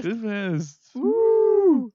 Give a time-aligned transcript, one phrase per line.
[0.00, 0.02] Grillfest.
[0.22, 0.94] Grillfest.
[0.96, 1.90] Uh.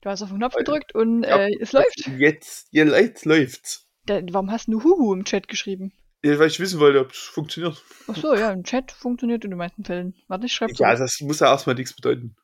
[0.00, 1.38] Du hast auf den Knopf gedrückt und Ja.
[1.46, 2.06] äh, es läuft.
[2.18, 3.86] Jetzt, ihr Leid läuft's.
[4.06, 5.92] Da, warum hast du Huhu im Chat geschrieben?
[6.22, 7.82] Ja, weil ich wissen wollte, ob es funktioniert.
[8.08, 10.14] Ach so, ja, im Chat funktioniert in den meisten Fällen.
[10.28, 12.36] Warte, ich schreibe Ja, das muss ja erstmal nichts bedeuten.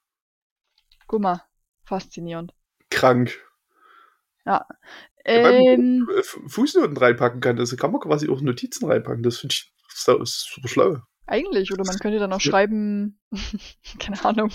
[1.07, 1.43] Guck mal,
[1.85, 2.53] faszinierend.
[2.91, 3.39] Krank.
[4.47, 4.67] Ja,
[5.27, 9.23] Ähm, Äh, F- Fußnoten reinpacken kann, also kann man quasi auch Notizen reinpacken.
[9.23, 10.97] Das finde ich super schlau.
[11.27, 12.51] eigentlich, oder man könnte dann auch Ja.
[12.51, 13.21] schreiben,
[14.01, 14.51] keine Ahnung.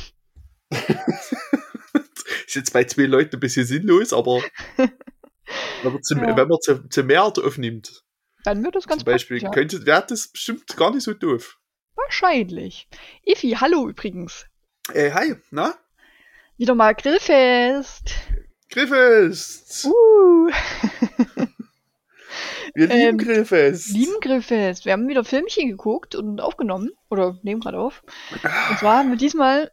[2.48, 4.42] Ist jetzt bei zwei Leuten ein bisschen sinnlos, aber
[4.78, 6.36] wenn man zu, Ja.
[6.36, 8.04] wenn man zu, zu mehr aufnimmt,
[8.44, 9.52] Dann wird es ganz zum Beispiel, ja.
[9.52, 11.58] könnte, wäre das bestimmt gar nicht so doof.
[11.96, 12.88] Wahrscheinlich.
[13.26, 14.46] Ifi, hallo übrigens.
[14.94, 15.76] Äh, hi, na?
[16.57, 18.12] Wieder mal Grillfest.
[18.70, 19.85] Grillfest!
[19.85, 20.50] Uh,
[22.76, 23.90] Wir lieben ähm, Grillfest!
[23.91, 24.85] lieben Grillfest.
[24.85, 26.91] Wir haben wieder Filmchen geguckt und aufgenommen.
[27.10, 28.04] Oder nehmen gerade auf.
[28.44, 29.72] Und zwar haben wir diesmal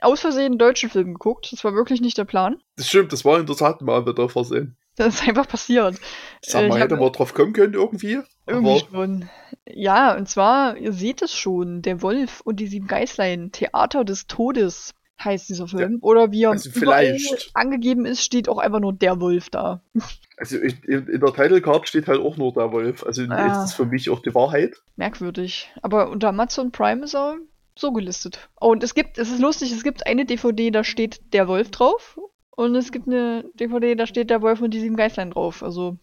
[0.00, 1.52] aus Versehen einen deutschen Film geguckt.
[1.52, 2.60] Das war wirklich nicht der Plan.
[2.76, 4.76] Das stimmt, das war in der Tat mal wieder Versehen.
[4.96, 5.96] Das ist einfach passiert.
[6.42, 8.18] Sag Äh, mal, ich hätte man drauf kommen können irgendwie.
[8.46, 9.30] Irgendwie Aber schon.
[9.66, 14.26] Ja, und zwar, ihr seht es schon, Der Wolf und die sieben Geißlein, Theater des
[14.26, 14.92] Todes
[15.24, 15.98] heißt dieser Film.
[16.02, 17.50] Oder wie er also vielleicht.
[17.54, 19.80] angegeben ist, steht auch einfach nur Der Wolf da.
[20.36, 23.04] Also in, in der Title Card steht halt auch nur der Wolf.
[23.04, 23.46] Also Ah.
[23.46, 24.74] ist das für mich auch die Wahrheit.
[24.96, 25.70] Merkwürdig.
[25.82, 27.36] Aber unter Amazon Prime ist er
[27.80, 28.48] so gelistet.
[28.60, 31.70] Oh, und es gibt, es ist lustig, es gibt eine DVD, da steht Der Wolf
[31.70, 32.18] drauf.
[32.50, 35.62] Und es gibt eine DVD, da steht Der Wolf und die sieben Geißlein drauf.
[35.62, 35.96] Also,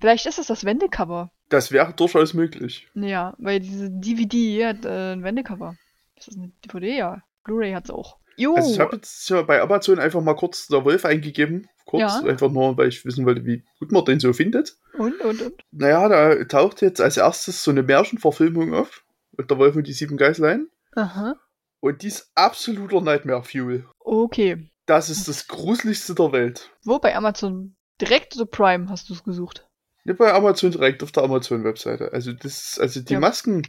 [0.00, 1.30] vielleicht ist es das Wendecover.
[1.50, 2.88] Das wäre durchaus möglich.
[2.94, 5.76] Ja, weil diese DVD hat äh, ein Wendecover.
[6.16, 6.96] Ist das eine DVD?
[6.96, 7.22] Ja.
[7.44, 8.16] Blu-ray hat's auch.
[8.36, 8.54] Jo.
[8.54, 11.68] Also ich habe jetzt ja bei Amazon einfach mal kurz der Wolf eingegeben.
[11.84, 12.22] Kurz, Ja.
[12.22, 14.76] einfach nur, weil ich wissen wollte, wie gut man den so findet.
[14.96, 15.52] und, und, und.
[15.72, 19.02] Naja, da taucht jetzt als erstes so eine Märchenverfilmung auf.
[19.38, 20.68] Der Wolf und die sieben Geißlein.
[20.96, 21.36] Aha.
[21.80, 23.88] Und die ist absoluter Nightmare Fuel.
[24.00, 24.70] Okay.
[24.86, 26.70] Das ist das gruseligste der Welt.
[26.84, 29.66] Wo bei Amazon direkt oder Prime hast du es gesucht?
[30.04, 32.12] Ja, bei Amazon direkt auf der Amazon-Webseite.
[32.12, 33.66] Also das, also die Der- Masken.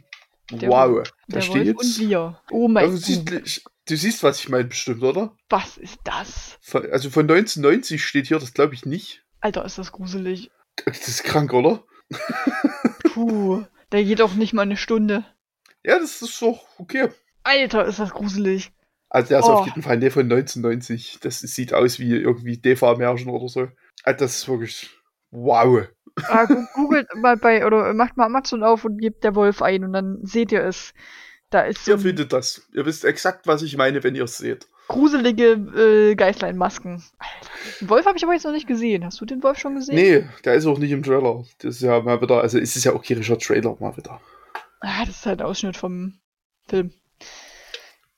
[0.50, 1.02] der wow.
[1.28, 1.98] Da steht Wolf und jetzt.
[2.00, 2.40] wir.
[2.50, 3.42] Oh mein Also, du, Gott.
[3.46, 5.36] siehst, du siehst, was ich meine, bestimmt, oder?
[5.48, 6.58] Was ist das?
[6.90, 9.22] Also von 1990 steht hier, das glaube ich nicht.
[9.40, 10.50] Alter, ist das gruselig.
[10.86, 11.84] Das ist krank, oder?
[13.12, 13.64] Puh.
[13.92, 15.24] Der geht auch nicht mal eine Stunde.
[15.84, 17.08] Ja, das ist doch okay.
[17.44, 18.70] Alter, ist das gruselig.
[19.10, 19.52] Also der ist Oh.
[19.54, 21.18] auf jeden Fall nicht von 1990.
[21.20, 23.68] Das sieht aus wie irgendwie DEFA-Märchen oder so.
[24.04, 24.90] Also das ist wirklich
[25.30, 25.86] wow.
[26.28, 26.44] Ah,
[26.74, 30.18] googelt mal bei, oder macht mal Amazon auf und gebt der Wolf ein und dann
[30.22, 30.92] seht ihr es.
[31.50, 32.62] Da ist so Ihr findet das.
[32.72, 34.66] Ihr wisst exakt, was ich meine, wenn ihr es seht.
[34.88, 35.52] gruselige
[36.10, 37.02] äh, Geißleinmasken.
[37.18, 37.50] Alter.
[37.80, 39.04] Den Wolf habe ich aber jetzt noch nicht gesehen.
[39.04, 39.94] Hast du den Wolf schon gesehen?
[39.96, 41.44] Nee, der ist auch nicht im Trailer.
[41.58, 44.18] Das ist ja mal wieder, also es ist ja auch kein Trailer mal wieder.
[44.82, 46.14] Ah, das ist halt ein Ausschnitt vom
[46.68, 46.92] Film.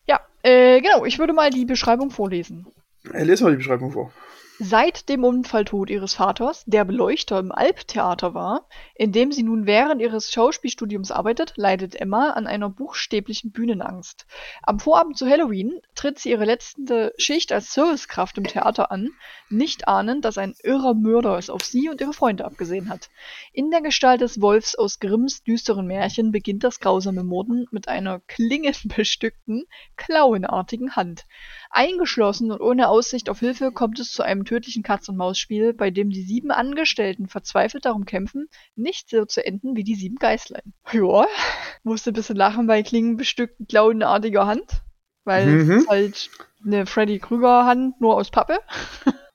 [0.07, 1.05] Ja, äh, genau.
[1.05, 2.67] Ich würde mal die Beschreibung vorlesen.
[3.13, 4.13] Äh, Lesen wir die Beschreibung vor.
[4.61, 10.01] Seit dem Unfalltod ihres Vaters, der Beleuchter im Alptheater war, in dem sie nun während
[10.01, 14.27] ihres Schauspielstudiums arbeitet, leidet Emma an einer buchstäblichen Bühnenangst.
[14.63, 19.11] Am Vorabend zu Halloween tritt sie ihre letzte Schicht als Servicekraft im Theater an,
[19.51, 23.11] nicht ahnend, dass ein irrer Mörder es auf sie und ihre Freunde abgesehen hat.
[23.53, 28.21] In der Gestalt des Wolfs aus Grimms düsteren Märchen beginnt das grausame Morden mit einer
[28.29, 29.65] klingenbestückten,
[29.97, 31.27] klauenartigen Hand.
[31.71, 36.23] Eingeschlossen und ohne Aussicht auf Hilfe kommt es zu einem tödlichen Katz-und-Maus-Spiel, bei dem die
[36.23, 40.73] sieben Angestellten verzweifelt darum kämpfen, nicht so zu enden wie die sieben Geißlein.
[40.93, 41.27] Ja,
[41.83, 44.83] musste ein bisschen lachen bei klingenbestückten, klauenartiger Hand,
[45.25, 45.71] weil Mhm.
[45.71, 46.31] es ist halt
[46.65, 48.59] eine Freddy Krüger-Hand nur aus Pappe.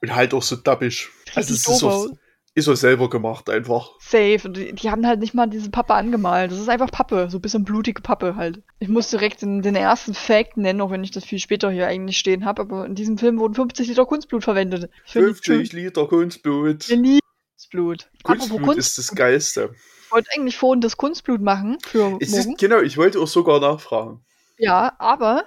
[0.02, 1.12] Und halt auch so dappisch.
[1.36, 2.12] Also es ist aus.
[2.60, 3.92] Ist auch selber gemacht einfach.
[4.00, 4.40] Safe.
[4.46, 6.52] Und die, die haben halt nicht mal diese Pappe angemalt.
[6.52, 7.30] Das ist einfach Pappe.
[7.30, 8.62] So ein bisschen blutige Pappe halt.
[8.80, 11.88] Ich muss direkt den, den ersten Fact nennen, auch wenn ich das viel später hier
[11.88, 12.62] eigentlich stehen habe.
[12.62, 14.90] Aber in diesem Film wurden 50 Liter Kunstblut verwendet.
[15.06, 16.88] Ich finde 50 Liter Kunstblut.
[16.88, 18.10] Kunstblut.
[18.24, 19.72] Kunstblut Apropos ist das Geilste.
[20.06, 24.26] Ich wollte eigentlich vorhin das Kunstblut machen für ist, genau, ich wollte auch sogar nachfragen.
[24.58, 25.44] Ja, aber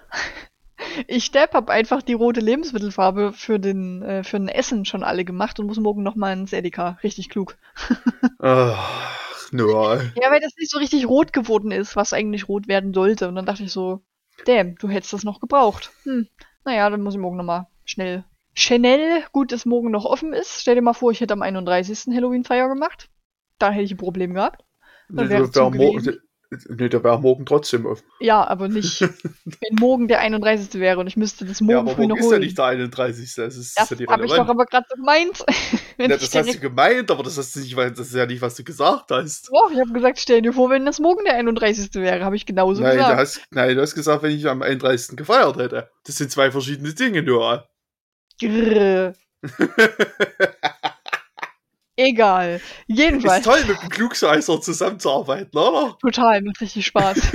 [1.07, 5.25] ich Depp habe einfach die rote Lebensmittelfarbe für den äh, für ein Essen schon alle
[5.25, 6.99] gemacht und muss morgen noch mal ins Edeka.
[7.03, 7.57] Richtig klug.
[8.39, 10.03] Ach, nur.
[10.21, 13.29] Ja, weil das nicht so richtig rot geworden ist, was eigentlich rot werden sollte.
[13.29, 14.01] Und dann dachte ich so,
[14.45, 15.91] damn, du hättest das noch gebraucht.
[16.05, 16.29] Hm,
[16.65, 18.25] naja, dann muss ich morgen nochmal schnell.
[18.55, 20.61] Schnell, gut, dass morgen noch offen ist.
[20.61, 22.15] Stell dir mal vor, ich hätte am 31.
[22.15, 23.09] Halloween-Feier gemacht.
[23.59, 24.65] Da hätte ich ein Problem gehabt.
[25.09, 25.53] Dann wäre es
[26.69, 28.05] Nee, der wäre morgen trotzdem offen.
[28.21, 29.01] Ja, aber nicht,
[29.45, 30.75] wenn morgen der 31.
[30.75, 32.41] wäre und ich müsste das morgen ja, aber früh morgen noch ist ja holen.
[32.41, 33.35] nicht der 31.
[33.37, 35.45] Das ist, das ja habe ich doch aber gerade so gemeint.
[35.99, 38.57] Ja, das hast du gemeint, aber das, hast du nicht, das ist ja nicht, was
[38.57, 39.49] du gesagt hast.
[39.53, 41.95] Doch, ich habe gesagt, stell dir vor, wenn das morgen der 31.
[41.95, 43.19] wäre, habe ich genauso nein, du gesagt.
[43.19, 45.17] hast, nein, du hast gesagt, wenn ich am 31.
[45.17, 45.91] gefeiert hätte.
[46.05, 47.69] Das sind zwei verschiedene Dinge nur.
[51.97, 52.61] Egal.
[52.87, 53.45] Ist Jedenfalls.
[53.45, 55.97] toll, mit dem Klugscheißer zusammenzuarbeiten, oder?
[56.01, 57.19] Total, macht richtig Spaß.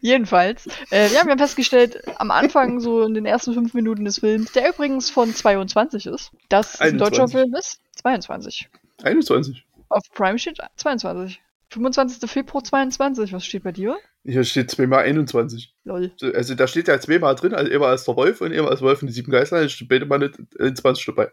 [0.00, 4.18] Jedenfalls, äh, ja, wir haben festgestellt, am Anfang, so in den ersten fünf Minuten des
[4.18, 7.32] Films, der übrigens von 22 ist, dass ein deutscher 21.
[7.40, 7.80] Film ist.
[7.96, 8.68] 22.
[9.02, 9.64] 21.
[9.88, 11.40] Auf Prime steht 22.
[11.70, 12.30] 25.
[12.30, 13.32] Februar 22.
[13.32, 13.96] Was steht bei dir?
[14.24, 15.74] Hier steht zweimal 21.
[15.84, 16.12] Lol.
[16.34, 19.02] Also da steht ja zweimal drin, also immer als der Wolf und immer als Wolf
[19.02, 21.30] und die sieben Geister, es steht beide mal nicht 21 dabei.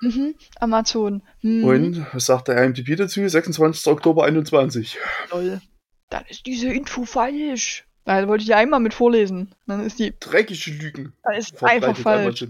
[0.00, 0.34] Mhm.
[0.60, 1.22] Amazon.
[1.40, 1.64] Hm.
[1.64, 3.26] Und was sagt der IMDb dazu?
[3.26, 3.86] 26.
[3.88, 4.98] Oktober 21.
[5.30, 5.60] Lol.
[6.10, 7.86] Dann ist diese Info falsch.
[8.04, 9.54] Da wollte ich die einmal mit vorlesen.
[9.66, 11.12] Dann ist die, Dreckige Lügen.
[11.24, 12.46] dann ist einfach falsch.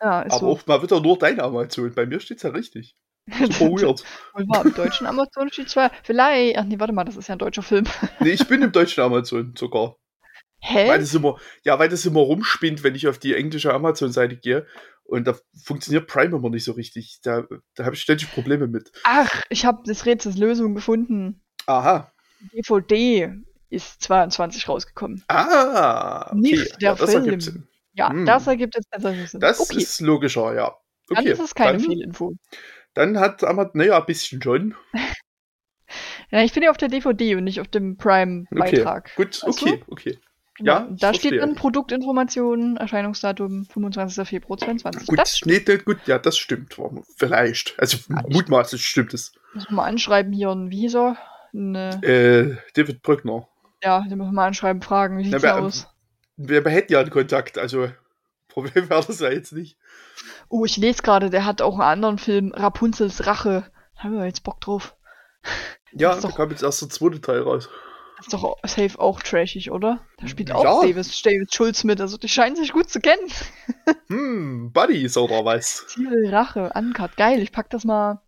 [0.00, 0.48] Ja, ist Aber so.
[0.48, 1.92] oft mal wieder nur deine Amazon.
[1.94, 2.94] Bei mir steht's ja richtig.
[3.38, 4.04] Super weird.
[4.34, 7.38] Wohl im deutschen Amazon steht zwar, vielleicht, ach nee, warte mal, das ist ja ein
[7.38, 7.86] deutscher Film.
[8.20, 9.96] Nee, ich bin im deutschen Amazon sogar.
[10.72, 10.98] Weil Hä?
[10.98, 14.66] das immer, ja, weil das immer rumspinnt, wenn ich auf die englische Amazon-Seite gehe.
[15.04, 17.18] Und da funktioniert Prime immer nicht so richtig.
[17.22, 17.44] Da,
[17.74, 18.90] da habe ich ständig Probleme mit.
[19.04, 21.42] Ach, ich habe des Rätsels Lösung gefunden.
[21.66, 22.10] Aha.
[22.52, 23.34] DVD
[23.68, 25.22] ist 22 rausgekommen.
[25.28, 26.28] Ah.
[26.30, 26.36] Okay.
[26.40, 27.24] Nicht der ja, das Film.
[27.24, 27.68] ergibt Sinn.
[27.92, 28.24] Ja, Hm.
[28.24, 29.40] das ergibt jetzt tatsächlich Sinn.
[29.40, 30.74] Das okay, ist logischer, ja.
[31.08, 31.32] dann Okay.
[31.32, 32.32] ist es keine dann, Fehlinfo.
[32.94, 34.74] dann hat Amazon, naja, ein bisschen schon.
[36.30, 38.02] Ja, ich bin ja auf der DVD und nicht auf dem Okay.
[38.02, 39.14] Prime-Beitrag.
[39.14, 39.66] Gut, Weißt du?
[39.66, 40.18] okay, okay.
[40.56, 40.72] Genau.
[40.72, 44.28] Ja, da steht dann Produktinformationen, Erscheinungsdatum 25.
[44.28, 45.08] Februar 22.
[45.08, 46.76] Gut, Das nee, gut, ja, das stimmt.
[47.16, 47.74] Vielleicht.
[47.78, 47.98] Also
[48.28, 49.32] mutmaßlich stimmt es.
[49.52, 51.16] müssen wir mal anschreiben hier, ein- er?
[51.52, 53.48] Ne, Äh, David Brückner.
[53.82, 55.88] ja, den müssen wir mal anschreiben, fragen, wie sieht's Na, aus?
[56.36, 57.88] Wir, wir hätten ja einen Kontakt, also
[58.48, 59.76] Problem wäre das ja jetzt nicht.
[60.48, 63.64] Oh, ich lese gerade, der hat auch einen anderen Film, Rapunzels Rache.
[63.96, 64.94] Haben wir jetzt Bock drauf?
[65.92, 67.68] Ja, da kam jetzt erst der zweite Teil raus.
[68.24, 70.00] Ist doch safe auch trashig, oder?
[70.18, 70.56] Da spielt Ja.
[70.56, 73.30] auch Davis, David Schulz mit, also die scheinen sich gut zu kennen.
[74.08, 75.86] Hm, Buddies oder was?
[75.88, 78.22] Ziel Rache, Uncut, geil, ich pack das mal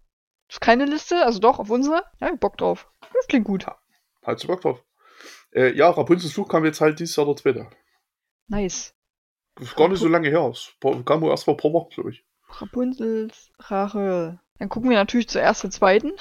[0.50, 2.02] auf keine Liste, also doch, auf unsere.
[2.20, 2.88] Ja, Bock drauf.
[3.14, 3.66] Das klingt gut.
[4.22, 4.84] Hast du Bock drauf?
[5.52, 7.68] Äh, ja, Rapunzels Fluch kam jetzt halt dieses Jahr der zweite.
[8.48, 8.94] Nice.
[9.56, 10.48] Das ist gar nicht so lange her.
[10.52, 12.24] Es kam wohl erst vor ein paar Wochen, glaube ich.
[12.48, 14.38] Rapunzels Rache.
[14.58, 16.12] Dann gucken wir natürlich zuerst den zweiten,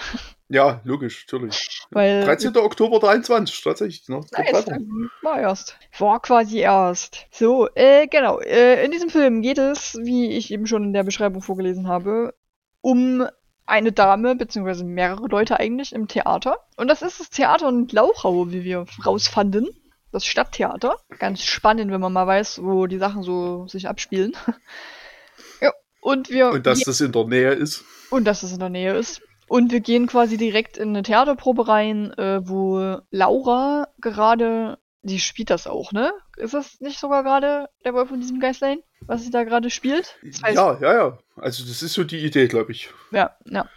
[0.47, 1.85] Ja, logisch, natürlich.
[1.89, 2.55] weil 13.
[2.57, 4.07] Oktober 23, tatsächlich.
[4.07, 4.21] Ne?
[4.31, 5.75] Nice, dann war erst.
[5.97, 7.25] War quasi erst.
[7.31, 8.39] So, äh, genau.
[8.39, 12.35] Äh, in diesem Film geht es, wie ich eben schon in der Beschreibung vorgelesen habe,
[12.81, 13.25] um
[13.65, 16.59] eine Dame, beziehungsweise mehrere Leute eigentlich im Theater.
[16.77, 19.67] Und das ist das Theater in Lauchau, wie wir rausfanden.
[20.11, 20.99] Das Stadttheater.
[21.19, 24.33] Ganz spannend, wenn man mal weiß, wo die Sachen so sich abspielen.
[25.61, 25.73] ja.
[25.99, 26.51] Und wir.
[26.51, 27.83] Und dass das in der Nähe ist.
[28.11, 29.21] Und dass es in der Nähe ist.
[29.47, 35.49] Und wir gehen quasi direkt in eine Theaterprobe rein, äh, wo Laura gerade, die spielt
[35.49, 36.11] das auch, ne?
[36.37, 40.15] Ist das nicht sogar gerade der Wolf von diesem Geistlein, was sie da gerade spielt?
[40.23, 41.19] Das heißt, Ja, ja, ja.
[41.35, 42.89] Also das ist so die Idee, glaube ich.
[43.11, 43.69] ja, ja.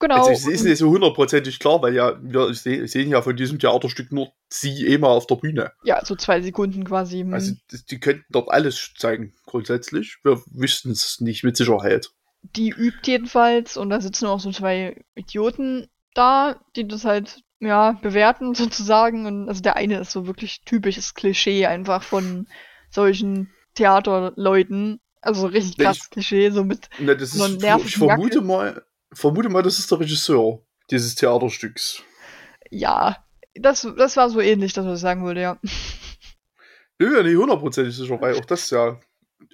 [0.00, 0.14] Genau.
[0.14, 3.58] Also es ist nicht so hundertprozentig klar, weil ja, wir se sehen ja von diesem
[3.58, 5.72] Theaterstück nur sie eh mal auf der Bühne.
[5.84, 7.22] ja, so zwei Sekunden quasi.
[7.30, 10.16] Also die, die könnten dort alles zeigen, grundsätzlich.
[10.22, 12.12] Wir wüssten es nicht mit Sicherheit.
[12.42, 17.92] Die übt jedenfalls und da sitzen auch so zwei Idioten da, die das halt, ja,
[17.92, 19.26] bewerten sozusagen.
[19.26, 22.48] Und also der eine ist so wirklich typisches Klischee einfach von
[22.90, 25.00] solchen Theaterleuten.
[25.22, 28.46] Also so richtig Ja, krasses Klischee, so mit Ne, das So ist, ich vermute Jacke.
[28.46, 32.02] mal, vermute mal, das ist der Regisseur dieses Theaterstücks.
[32.70, 35.58] Ja, das, das war so ähnlich, das was ich sagen wollte, ja.
[35.62, 39.00] Ich bin ja nicht hundertprozentig sicher, weil auch das ja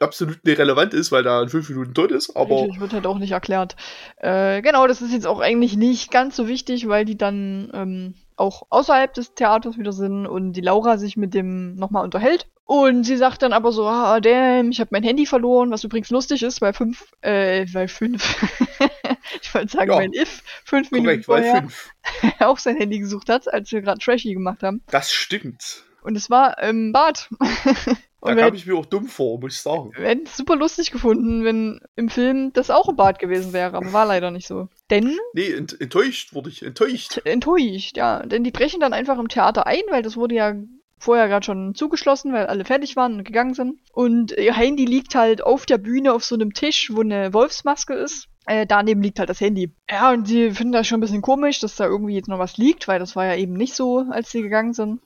[0.00, 3.06] absolut nicht relevant ist, weil da in fünf Minuten tot ist, aber Richtig, wird halt
[3.06, 3.76] auch nicht erklärt.
[4.18, 8.14] Äh, genau, das ist jetzt auch eigentlich nicht ganz so wichtig, weil die dann ähm,
[8.36, 12.46] auch außerhalb des Theaters wieder sind und die Laura sich mit dem nochmal unterhält.
[12.64, 16.10] Und sie sagt dann aber so, ah, damn, ich habe mein Handy verloren, was übrigens
[16.10, 18.44] lustig ist, weil fünf, äh, weil fünf,
[19.40, 19.96] ich wollte sagen, Ja.
[19.98, 21.90] weil If fünf Minuten korrekt, weil vorher fünf.
[22.40, 24.82] auch sein Handy gesucht hat, als wir gerade Trashy gemacht haben.
[24.90, 25.84] Das stimmt.
[26.02, 27.28] Und es war im Bad.
[28.26, 29.92] Da wir kam ich mir auch dumm vor, muss ich sagen.
[29.96, 33.76] Wir hätten es super lustig gefunden, wenn im Film das auch im Bad gewesen wäre,
[33.76, 34.68] aber war leider nicht so.
[34.90, 37.20] Denn, Nee, ent enttäuscht wurde ich, enttäuscht.
[37.24, 40.54] enttäuscht, ja, denn die brechen dann einfach im Theater ein, weil das wurde ja
[40.98, 43.78] vorher gerade schon zugeschlossen, weil alle fertig waren und gegangen sind.
[43.92, 47.94] Und ihr Handy liegt halt auf der Bühne auf so einem Tisch, wo eine Wolfsmaske
[47.94, 48.28] ist.
[48.46, 49.74] Äh, daneben liegt halt das Handy.
[49.90, 52.56] Ja, und die finden das schon ein bisschen komisch, dass da irgendwie jetzt noch was
[52.56, 55.00] liegt, weil das war ja eben nicht so, als sie gegangen sind.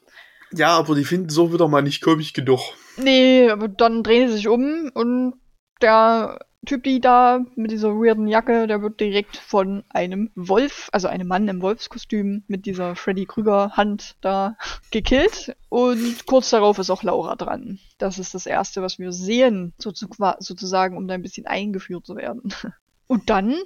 [0.53, 2.61] Ja, aber die finden es auch wieder mal nicht komisch genug.
[2.97, 5.35] Nee, aber dann drehen sie sich um und
[5.81, 11.09] der Typ, die da mit dieser weirden Jacke, der wird direkt von einem Wolf, also
[11.09, 14.57] einem Mann im Wolfskostüm mit dieser Freddy Krüger Hand da
[14.91, 15.57] gekillt.
[15.71, 17.79] Und kurz darauf ist auch Laura dran.
[17.97, 22.53] Das ist das erste, was wir sehen, sozusagen, um da ein bisschen eingeführt zu werden.
[23.07, 23.57] Und dann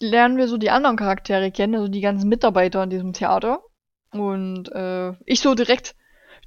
[0.00, 3.62] lernen wir so die anderen Charaktere kennen, also die ganzen Mitarbeiter in diesem Theater.
[4.12, 5.96] Und äh, ich so direkt,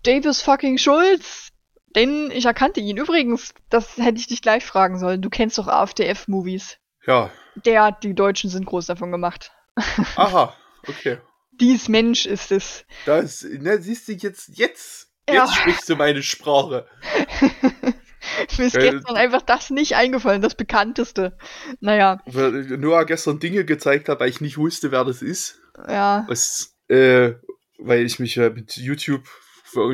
[0.04, 1.50] Davis fucking Schulz,
[1.98, 2.98] denn ich erkannte ihn.
[2.98, 5.22] Übrigens, das hätte ich dich gleich fragen sollen.
[5.22, 6.78] Du kennst doch AfDF-Movies.
[7.06, 7.32] Ja.
[7.66, 9.52] Der hat die deutschen Synchros davon gemacht.
[10.16, 10.56] Aha,
[10.88, 11.18] okay.
[11.52, 12.86] Dies Mensch ist es.
[13.06, 15.48] Das, ne, siehst du jetzt, jetzt, jetzt ja.
[15.48, 16.88] sprichst du meine Sprache.
[18.58, 21.38] Mir ist Weil, gestern einfach das nicht eingefallen, das bekannteste.
[21.80, 22.22] Naja.
[22.26, 25.60] Weil Noah gestern Dinge gezeigt hat, weil ich nicht wusste, wer das ist.
[25.88, 26.26] Ja.
[26.28, 27.34] Was, äh,
[27.80, 29.28] weil ich mich ja mit YouTube,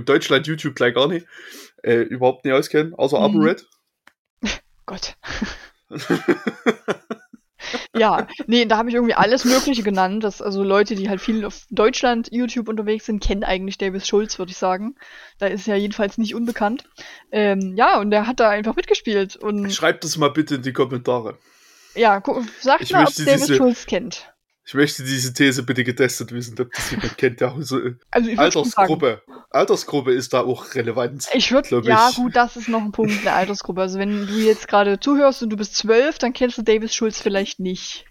[0.05, 1.27] Deutschland YouTube gleich gar nicht,
[1.83, 3.25] äh, überhaupt nicht auskenne, außer mhm.
[3.25, 3.67] ApoRed.
[4.85, 5.15] Gott.
[7.95, 10.23] ja, nee, da habe ich irgendwie alles Mögliche genannt.
[10.23, 14.39] Dass, also Leute, die halt viel auf Deutschland, YouTube unterwegs sind, kennen eigentlich Davis Schulz,
[14.39, 14.95] würde ich sagen.
[15.39, 16.83] Da ist er jedenfalls nicht unbekannt.
[17.31, 19.35] Ähm, ja, und der hat da einfach mitgespielt.
[19.35, 21.37] Und Schreibt das mal bitte in die Kommentare.
[21.95, 22.21] Ja,
[22.59, 24.32] sagt ich mal, ob Davis diese, Schulz kennt.
[24.65, 27.79] Ich möchte diese These bitte getestet wissen, ob das jemand kennt, der so
[28.11, 29.21] also Altersgruppe.
[29.49, 31.27] Altersgruppe ist da auch relevant.
[31.33, 33.81] Ich würde, ja gut, das ist noch ein Punkt, eine Altersgruppe.
[33.81, 37.19] Also wenn du jetzt gerade zuhörst und du bist zwölf, dann kennst du Davis Schulz
[37.19, 38.05] vielleicht nicht.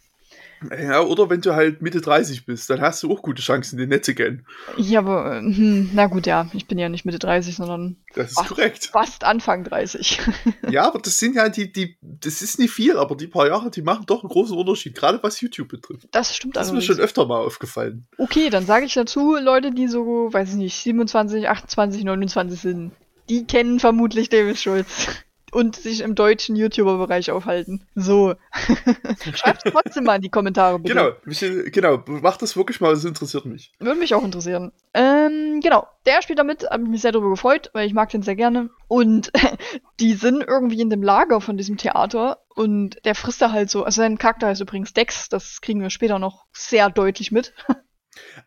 [0.71, 3.89] Ja, oder wenn du halt Mitte 30 bist, dann hast du auch gute Chancen, den
[3.89, 4.47] nett zu kennen.
[4.77, 6.49] Ja, aber, hm, na gut, ja.
[6.53, 7.97] Ich bin ja nicht Mitte 30, sondern.
[8.15, 8.91] Das ist fast, korrekt.
[8.93, 10.21] Fast Anfang 30.
[10.71, 13.71] ja, aber das sind ja die, die, das ist nicht viel, aber die paar Jahre,
[13.71, 16.09] die machen doch einen großen Unterschied, gerade was YouTube betrifft.
[16.13, 18.07] Das stimmt Das ist mir schon öfter mal aufgefallen.
[18.19, 22.93] Okay, dann sage ich dazu, Leute, die so, weiß ich nicht, 27, 28, 29 sind,
[23.29, 25.09] die kennen vermutlich David Schulz
[25.53, 27.87] und sich im deutschen YouTuber-Bereich aufhalten.
[27.95, 28.35] So.
[29.35, 30.95] Schreibt trotzdem mal in die Kommentare, bitte.
[30.95, 31.41] Genau, mich,
[31.73, 33.73] genau, mach das wirklich mal, das interessiert mich.
[33.79, 34.73] Würde mich auch interessieren.
[34.95, 38.37] Ähm, genau, der spielt damit, habe mich sehr darüber gefreut, weil ich mag den sehr
[38.37, 38.71] gerne.
[38.89, 39.31] Und
[40.01, 43.85] die sind irgendwie in dem Lager von diesem Theater und der frisst da halt so,
[43.85, 47.53] also sein Charakter heißt übrigens Dex, das kriegen wir später noch sehr deutlich mit.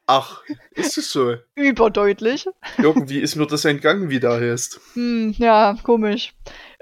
[0.07, 1.35] Ach, ist es so?
[1.55, 2.47] Überdeutlich.
[2.77, 4.79] Irgendwie ist mir das entgangen, wie da heißt.
[4.93, 6.33] Hm, ja, komisch.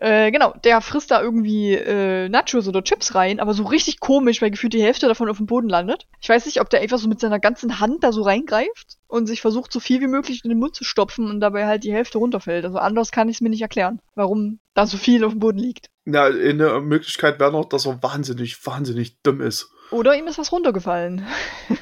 [0.03, 4.41] Äh, genau, der frisst da irgendwie äh, Nachos oder Chips rein, aber so richtig komisch,
[4.41, 6.07] weil gefühlt die Hälfte davon auf dem Boden landet.
[6.19, 9.27] Ich weiß nicht, ob der einfach so mit seiner ganzen Hand da so reingreift und
[9.27, 11.93] sich versucht, so viel wie möglich in den Mund zu stopfen und dabei halt die
[11.93, 12.65] Hälfte runterfällt.
[12.65, 15.59] Also anders kann ich es mir nicht erklären, warum da so viel auf dem Boden
[15.59, 15.87] liegt.
[16.03, 19.69] Na, eine Möglichkeit wäre noch, dass er wahnsinnig, wahnsinnig dumm ist.
[19.89, 21.25] Oder ihm ist was runtergefallen.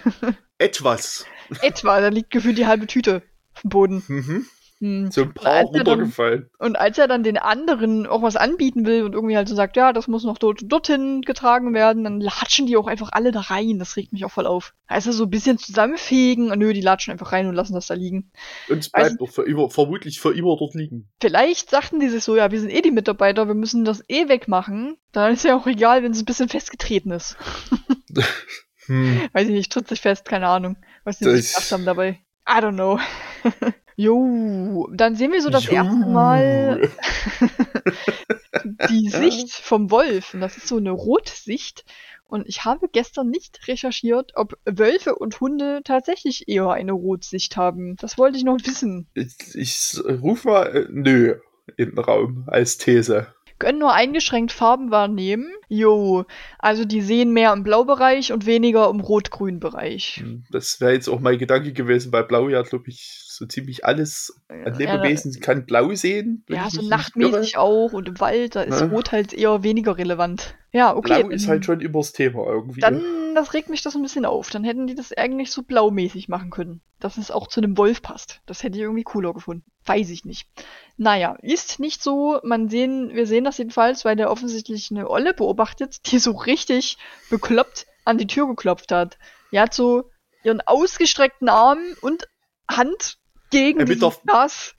[0.60, 1.26] Etwas.
[1.64, 3.24] Etwa, da liegt gefühlt die halbe Tüte
[3.56, 4.04] auf dem Boden.
[4.08, 4.46] Mhm.
[4.82, 5.12] Hm.
[5.12, 6.50] So ein paar runtergefallen.
[6.58, 9.54] Dann, und als er dann den anderen auch was anbieten will und irgendwie halt so
[9.54, 13.32] sagt, ja, das muss noch dort, dorthin getragen werden, dann latschen die auch einfach alle
[13.32, 13.78] da rein.
[13.78, 14.74] Das regt mich auch voll auf.
[14.88, 16.52] Also so ein bisschen zusammenfegen.
[16.52, 18.32] Und nö, die latschen einfach rein und lassen das da liegen.
[18.70, 21.08] Und es bleibt also, für immer, vermutlich für immer dort liegen.
[21.22, 24.30] Vielleicht sagten die sich so, ja, wir sind eh die Mitarbeiter, wir müssen das eh
[24.30, 24.98] wegmachen.
[25.12, 27.38] Dann ist ja auch egal, wenn es ein bisschen festgetreten ist.
[28.88, 29.30] hm.
[29.32, 32.20] Weiß ich nicht, tritt sich fest, keine Ahnung, was die sich gedacht haben dabei.
[32.48, 33.00] I don't know.
[33.96, 35.74] Jo, dann sehen wir so das jo.
[35.74, 36.90] erste Mal
[38.90, 40.34] die Sicht vom Wolf.
[40.34, 41.86] Und das ist so eine Rotsicht.
[42.26, 47.96] Und ich habe gestern nicht recherchiert, ob Wölfe und Hunde tatsächlich eher eine Rotsicht haben.
[47.98, 49.08] Das wollte ich noch wissen.
[49.14, 51.36] Ich, ich ruf mal äh, nö
[51.78, 53.28] in den Raum als These
[53.62, 55.48] können nur eingeschränkt Farben wahrnehmen.
[55.70, 56.26] Jo,
[56.58, 60.18] also die sehen mehr im Blaubereich und weniger im Rot-Grün-Bereich.
[60.18, 63.86] Hm, das wäre jetzt auch mein Gedanke gewesen, weil Blau ja, glaube ich, so ziemlich
[63.86, 66.46] alles an Lebewesen ja, kann blau sehen.
[66.48, 68.86] Ja, so nachtmäßig auch und im Wald, da ist ja.
[68.86, 70.56] Rot halt eher weniger relevant.
[70.72, 71.24] Ja, okay.
[71.24, 72.82] Blau ist halt schon übers Thema irgendwie.
[72.82, 74.52] Dann, das regt mich das ein bisschen auf.
[74.52, 76.82] Dann hätten die das eigentlich so blaumäßig machen können.
[77.00, 78.42] Dass es auch zu einem Wolf passt.
[78.46, 79.66] Das hätte ich irgendwie cooler gefunden.
[79.86, 80.48] Weiß ich nicht.
[80.98, 82.40] Naja, ist nicht so.
[82.44, 87.00] Man sehen, wir sehen das jedenfalls, weil der offensichtlich eine Olle beobachtet, die so richtig
[87.32, 89.18] bekloppt an die Tür geklopft hat.
[89.52, 90.12] Die hat so
[90.44, 92.28] ihren ausgestreckten Arm und
[92.70, 93.18] Hand
[93.52, 94.76] gegen äh, mit, der, Glas.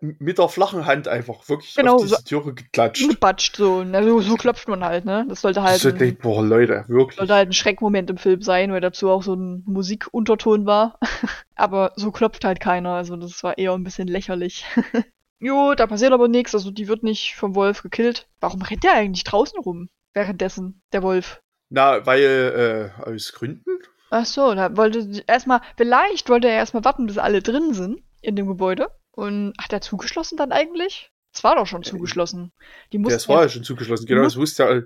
[0.00, 3.08] mit der flachen Hand einfach wirklich genau, auf diese so Türe geklatscht.
[3.08, 3.84] Gepatscht, so.
[3.92, 5.24] Also, so klopft man halt, ne?
[5.28, 5.80] Das sollte halt.
[5.80, 7.18] So, ein, boah, Leute, wirklich.
[7.18, 10.98] Sollte halt ein Schreckmoment im Film sein, weil dazu auch so ein Musikunterton war.
[11.54, 14.64] aber so klopft halt keiner, also das war eher ein bisschen lächerlich.
[15.38, 18.28] jo, da passiert aber nichts, also die wird nicht vom Wolf gekillt.
[18.40, 19.88] Warum rennt der eigentlich draußen rum?
[20.12, 21.40] Währenddessen, der Wolf.
[21.68, 23.78] Na, weil, äh, aus Gründen?
[24.10, 28.36] Ach so, da wollte erstmal, vielleicht wollte er erstmal warten, bis alle drin sind in
[28.36, 28.88] dem Gebäude.
[29.12, 31.10] Und hat er zugeschlossen dann eigentlich?
[31.32, 32.52] Es war doch schon zugeschlossen.
[32.92, 34.22] Die Ja, mussten es war ja schon zugeschlossen, genau.
[34.22, 34.82] Das wusste ja,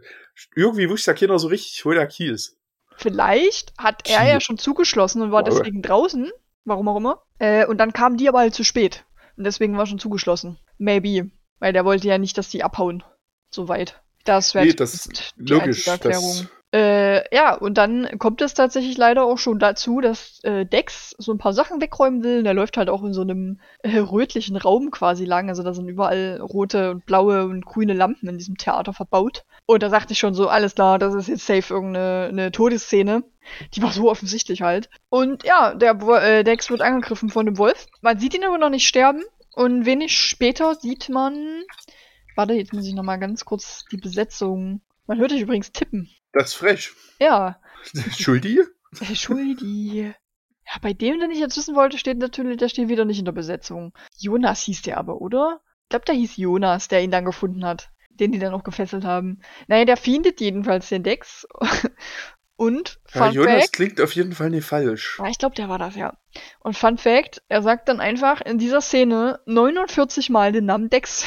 [0.54, 2.56] irgendwie wusste ja keiner so richtig, wo der Key ist.
[2.96, 5.48] Vielleicht hat er ja schon zugeschlossen und war Wow.
[5.58, 6.30] deswegen draußen,
[6.64, 7.22] warum auch immer.
[7.38, 9.04] Äh, und dann kamen die aber halt zu spät.
[9.36, 10.58] Und deswegen war schon zugeschlossen.
[10.78, 11.30] Maybe.
[11.60, 13.02] Weil der wollte ja nicht, dass die abhauen.
[13.50, 14.00] So weit.
[14.24, 15.84] Das wäre Nee, das ist logisch.
[15.84, 21.16] Das, Äh, ja, und dann kommt es tatsächlich leider auch schon dazu, dass äh, Dex
[21.18, 22.38] so ein paar Sachen wegräumen will.
[22.38, 25.48] Und der läuft halt auch in so einem äh, rötlichen Raum quasi lang.
[25.48, 29.44] Also da sind überall rote und blaue und grüne Lampen in diesem Theater verbaut.
[29.66, 33.24] Und da sagte ich schon so, alles klar, das ist jetzt safe irgendeine eine Todesszene.
[33.74, 34.90] Die war so offensichtlich halt.
[35.08, 37.86] Und ja, der äh, Dex wird angegriffen von dem Wolf.
[38.00, 39.22] Man sieht ihn aber noch nicht sterben.
[39.56, 41.64] Und wenig später sieht man.
[42.36, 44.82] Warte, jetzt muss ich noch mal ganz kurz die Besetzung.
[45.08, 46.08] Man hört dich übrigens tippen.
[46.32, 46.92] Das ist frech.
[47.20, 47.60] Ja,
[48.18, 48.60] Schuldi?
[49.00, 50.12] äh, Schuldi.
[50.66, 53.24] Ja, bei dem, den ich jetzt wissen wollte, steht natürlich, der steht wieder nicht in
[53.24, 53.92] der Besetzung.
[54.18, 55.60] Jonas hieß der aber, oder?
[55.84, 57.90] Ich glaube, der hieß Jonas, der ihn dann gefunden hat.
[58.10, 59.40] Den die dann auch gefesselt haben.
[59.66, 61.46] Naja, der findet jedenfalls den Dex.
[62.56, 65.18] Und, Ja, Fun Jonas Fact, klingt auf jeden Fall nicht falsch.
[65.18, 66.12] ja, ich glaube, der war das, ja.
[66.60, 71.24] Und Fun Fact, er sagt dann einfach in dieser Szene 49 Mal den Namen Dex.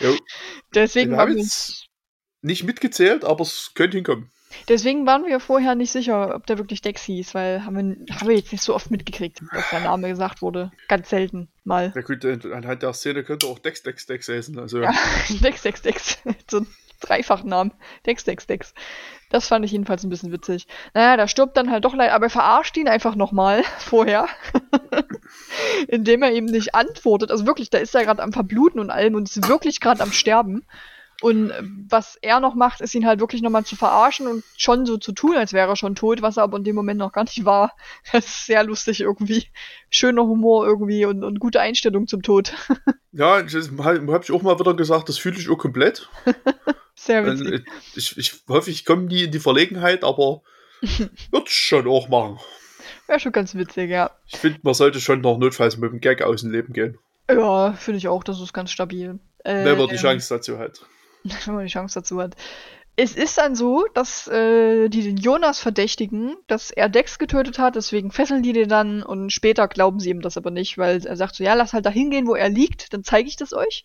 [0.00, 0.16] Jo,
[0.74, 1.85] Deswegen habe wir, jetzt
[2.42, 4.30] nicht mitgezählt, aber es könnte hinkommen.
[4.68, 8.28] deswegen waren wir vorher nicht sicher, ob der wirklich Dex hieß, weil haben wir, haben
[8.28, 10.70] wir jetzt nicht so oft mitgekriegt, dass der Name gesagt wurde.
[10.88, 11.92] Ganz selten mal.
[11.94, 14.58] Ja gut, äh, anhand der Szene könnte auch Dex, Dex, Dex heißen.
[14.58, 14.94] Also, Ja,
[15.42, 16.18] Dex, Dex, Dex.
[16.50, 16.66] So ein
[17.00, 17.72] Dreifachnamen.
[18.06, 18.72] Dex, Dex, Dex.
[19.28, 20.66] Das fand ich jedenfalls ein bisschen witzig.
[20.94, 24.28] Naja, da stirbt dann halt doch leider, aber er verarscht ihn einfach nochmal vorher.
[25.88, 27.30] Indem er ihm nicht antwortet.
[27.30, 30.12] Also wirklich, da ist er gerade am Verbluten und allem und ist wirklich gerade am
[30.12, 30.64] Sterben.
[31.22, 34.84] Und äh, was er noch macht, ist ihn halt wirklich nochmal zu verarschen und schon
[34.84, 37.12] so zu tun, als wäre er schon tot, was er aber in dem Moment noch
[37.12, 37.74] gar nicht war.
[38.12, 39.46] Das ist sehr lustig irgendwie.
[39.90, 42.54] Schöner Humor irgendwie und, und gute Einstellung zum Tod.
[43.12, 46.08] ja das habe hab ich auch mal wieder gesagt, das fühle ich auch komplett.
[46.98, 47.66] Sehr witzig.
[47.94, 50.40] ich, ich hoffe, ich komme nie in die Verlegenheit, aber
[51.30, 52.38] wird schon auch machen.
[53.06, 54.10] Wäre schon ganz witzig, ja.
[54.26, 56.98] Ich finde, man sollte schon noch notfalls mit dem Gag aus dem Leben gehen.
[57.30, 59.18] Ja, finde ich auch, das ist ganz stabil.
[59.44, 60.80] Äh, Wenn man die Chance dazu hat.
[61.46, 62.36] Wenn man die Chance dazu hat.
[62.98, 67.76] Es ist dann so, dass äh, die den Jonas verdächtigen, dass er Dex getötet hat,
[67.76, 71.16] deswegen fesseln die den dann und später glauben sie ihm das aber nicht, weil er
[71.16, 73.84] sagt so, ja, lass halt da hingehen, wo er liegt, dann zeige ich das euch.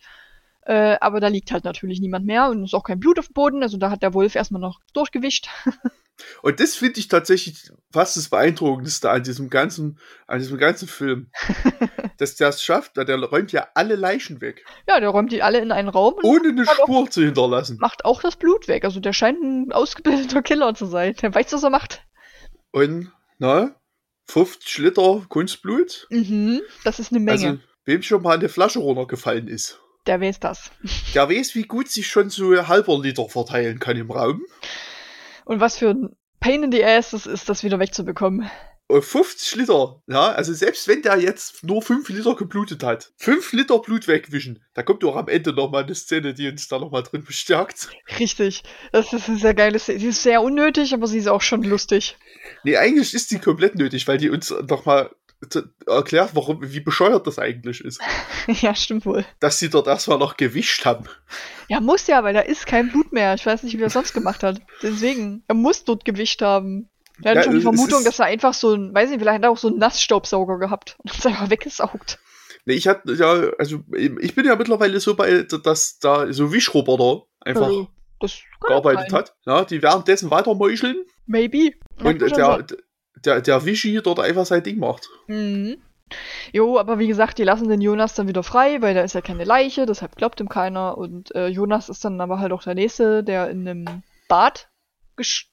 [0.62, 3.34] Äh, aber da liegt halt natürlich niemand mehr und ist auch kein Blut auf dem
[3.34, 5.48] Boden, also da hat der Wolf erstmal noch durchgewischt.
[6.42, 11.30] Und das finde ich tatsächlich fast das Beeindruckendste an diesem ganzen, an diesem ganzen Film.
[12.18, 15.58] Dass der es schafft, der räumt ja alle Leichen weg, ja, der räumt die alle
[15.58, 17.78] in einen Raum ohne eine Hat auch- Spur zu hinterlassen.
[17.80, 18.84] macht auch das Blut weg.
[18.84, 21.14] Also der scheint ein ausgebildeter Killer zu sein.
[21.22, 22.02] Der weiß, was er macht.
[22.70, 23.74] Und, na,
[24.28, 26.06] 50 Liter Kunstblut.
[26.10, 27.48] Mhm, das ist eine Menge.
[27.48, 30.70] Also, wem schon mal eine Flasche runtergefallen ist, der weiß das.
[31.14, 34.42] der weiß, wie gut sich schon so halber Liter verteilen kann im Raum.
[35.44, 38.50] Und was für ein Pain in the Ass das ist, das wieder wegzubekommen.
[38.88, 43.52] Und 50 Liter, ja, also selbst wenn der jetzt nur 5 Liter geblutet hat, 5
[43.52, 47.02] Liter Blut wegwischen, da kommt auch am Ende nochmal eine Szene, die uns da nochmal
[47.02, 47.88] drin bestärkt.
[48.18, 48.64] Richtig.
[48.90, 50.00] Das ist eine sehr geile Szene.
[50.00, 52.18] Sie ist sehr unnötig, aber sie ist auch schon lustig.
[52.64, 55.10] Nee, eigentlich ist die komplett nötig, weil die uns nochmal
[55.86, 58.00] erklärt, warum, wie bescheuert das eigentlich ist.
[58.46, 59.24] ja, stimmt wohl.
[59.40, 61.04] Dass sie dort erstmal noch gewischt haben.
[61.68, 63.34] Ja, muss ja, weil da ist kein Blut mehr.
[63.34, 64.60] Ich weiß nicht, wie er es sonst gemacht hat.
[64.82, 65.42] Deswegen.
[65.48, 66.88] Er muss dort gewischt haben.
[67.22, 69.44] Er hat Ja, schon die Vermutung, dass er einfach so ein, weiß nicht, vielleicht hat
[69.44, 72.18] er auch so einen Nassstaubsauger gehabt und hat es einfach weggesaugt.
[72.64, 77.26] Nee, ich hatte ja, also ich bin ja mittlerweile so bei, dass da so Wischroboter
[77.40, 77.88] einfach Also,
[78.60, 79.34] gearbeitet hat.
[79.44, 81.72] Ja, die währenddessen weiter meucheln Maybe.
[82.02, 82.66] und der.
[83.24, 85.08] Der, der Wischi dort einfach sein Ding macht.
[85.26, 85.76] Mhm.
[86.52, 89.22] Jo, aber wie gesagt, die lassen den Jonas dann wieder frei, weil da ist ja
[89.22, 90.98] keine Leiche, deshalb glaubt ihm keiner.
[90.98, 94.68] Und äh, Jonas ist dann aber halt auch der Nächste, der in einem Bad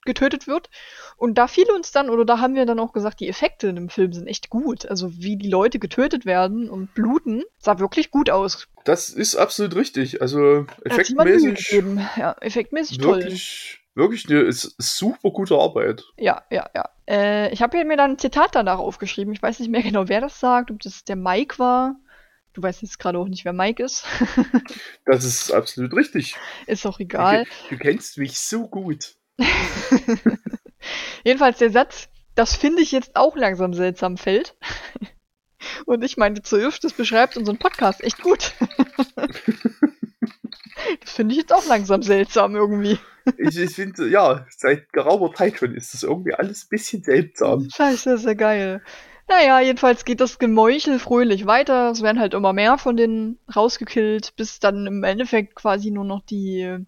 [0.05, 0.69] getötet wird.
[1.17, 3.75] Und da fiel uns dann, oder da haben wir dann auch gesagt, die Effekte in
[3.75, 4.86] dem Film sind echt gut.
[4.86, 8.67] Also wie die Leute getötet werden und bluten, sah wirklich gut aus.
[8.86, 10.21] Das ist absolut richtig.
[10.21, 11.84] Also effektmäßig.
[12.17, 13.19] Ja, effektmäßig toll.
[13.19, 16.03] wirklich, wirklich eine ist, super gute Arbeit.
[16.17, 16.89] Ja, ja, ja.
[17.07, 19.33] Äh, ich habe hier mir dann ein Zitat danach aufgeschrieben.
[19.33, 21.95] Ich weiß nicht mehr genau, wer das sagt, ob das der Mike war.
[22.53, 24.05] Du weißt jetzt gerade auch nicht, wer Mike ist.
[25.05, 26.35] Das ist absolut richtig.
[26.67, 27.45] ist auch egal.
[27.67, 29.15] Du, du kennst mich so gut.
[31.23, 34.55] Jedenfalls der Satz, das finde ich jetzt auch langsam seltsam fällt.
[35.85, 38.53] Und ich meinte zuerst, das beschreibt unseren Podcast echt gut.
[41.01, 42.97] Das finde ich jetzt auch langsam seltsam irgendwie.
[43.37, 47.67] ich, ich finde, ja, seit geraumer Zeit schon ist das irgendwie alles ein bisschen seltsam.
[47.69, 48.81] Scheiße, ist ja geil.
[49.27, 51.91] Naja, jedenfalls geht das Gemeuchel fröhlich weiter.
[51.91, 56.21] Es werden halt immer mehr von denen rausgekillt, bis dann im Endeffekt quasi nur noch
[56.21, 56.79] die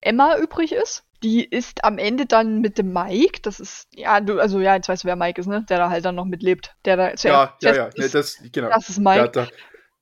[0.00, 1.04] Emma übrig ist.
[1.22, 4.88] Die ist am Ende dann mit dem Mike, das ist, ja, du, also ja, jetzt
[4.88, 5.64] weißt du, wer Mike ist, ne?
[5.68, 6.74] Der da halt dann noch mitlebt.
[6.84, 8.70] Der da ja, ja, ja, ist, das, genau.
[8.70, 9.30] Das ist Mike.
[9.30, 9.48] Der, der,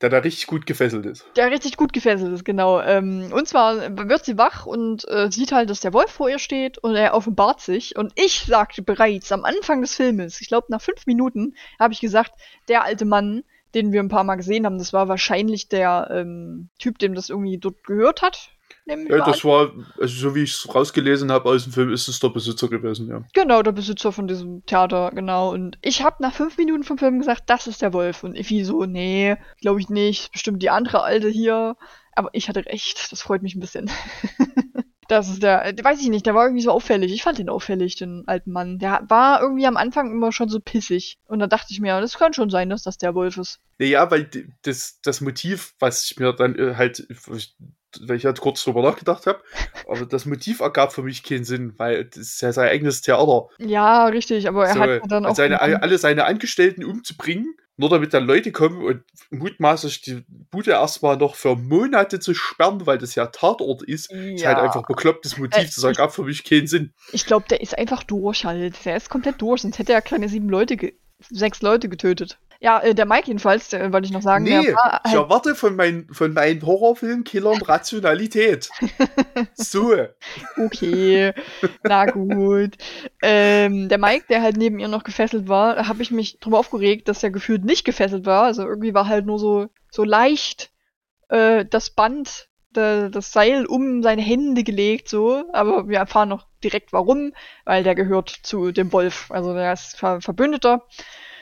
[0.00, 1.26] der da richtig gut gefesselt ist.
[1.36, 2.80] Der richtig gut gefesselt ist, genau.
[2.80, 6.38] Ähm, und zwar wird sie wach und äh, sieht halt, dass der Wolf vor ihr
[6.38, 7.96] steht und er offenbart sich.
[7.96, 12.00] Und ich sagte bereits am Anfang des Filmes, ich glaube nach fünf Minuten, habe ich
[12.00, 12.32] gesagt,
[12.68, 16.70] der alte Mann, den wir ein paar Mal gesehen haben, das war wahrscheinlich der ähm,
[16.78, 18.50] Typ, dem das irgendwie dort gehört hat.
[19.08, 22.20] Ja, das war, also so wie ich es rausgelesen habe aus dem Film, ist es
[22.20, 23.22] der Besitzer gewesen, ja.
[23.32, 25.52] Genau, der Besitzer von diesem Theater, genau.
[25.52, 28.24] Und ich habe nach fünf Minuten vom Film gesagt, das ist der Wolf.
[28.24, 30.32] Und Effi so, nee, glaube ich nicht.
[30.32, 31.76] Bestimmt die andere Alte hier.
[32.14, 33.90] Aber ich hatte recht, das freut mich ein bisschen.
[35.10, 37.12] das ist der, äh, weiß ich nicht, der war irgendwie so auffällig.
[37.12, 38.78] Ich fand den auffällig, den alten Mann.
[38.78, 41.18] Der war irgendwie am Anfang immer schon so pissig.
[41.26, 43.58] Und da dachte ich mir, das kann schon sein, dass das der Wolf ist.
[43.78, 44.30] Ja, weil
[44.62, 47.06] das, das Motiv, was ich mir dann äh, halt
[48.00, 49.42] weil ich halt kurz drüber nachgedacht habe.
[49.88, 53.48] Aber das Motiv ergab für mich keinen Sinn, weil das ist ja sein eigenes Theater.
[53.58, 55.34] Ja, richtig, aber er so, hat dann auch.
[55.34, 61.16] Seine, alle seine Angestellten umzubringen, nur damit dann Leute kommen und mutmaßlich die Bude erstmal
[61.16, 64.18] noch für Monate zu sperren, weil das ja Tatort ist, ja.
[64.18, 65.62] ist halt einfach beklopptes Motiv.
[65.62, 66.92] Äh, das ergab für mich keinen Sinn.
[67.12, 68.84] Ich glaube, der ist einfach durch halt.
[68.84, 70.92] Der ist komplett durch, sonst hätte er keine sieben Leute,
[71.30, 72.38] sechs Leute getötet.
[72.62, 74.44] Ja, äh, der Mike jedenfalls, der, wollte ich noch sagen.
[74.44, 78.68] Nee, halt ich erwarte von, mein, von meinen Horrorfilmkillern Rationalität.
[79.54, 79.96] so.
[80.58, 81.32] Okay,
[81.82, 82.76] na gut.
[83.22, 87.08] Ähm, der Mike, der halt neben ihr noch gefesselt war, habe ich mich drüber aufgeregt,
[87.08, 88.42] dass er gefühlt nicht gefesselt war.
[88.42, 90.70] Also irgendwie war halt nur so, so leicht
[91.30, 95.44] äh, das Band, das Seil um seine Hände gelegt, so.
[95.54, 97.32] Aber wir erfahren noch direkt warum,
[97.64, 99.30] weil der gehört zu dem Wolf.
[99.30, 100.86] Also der ist Ver Verbündeter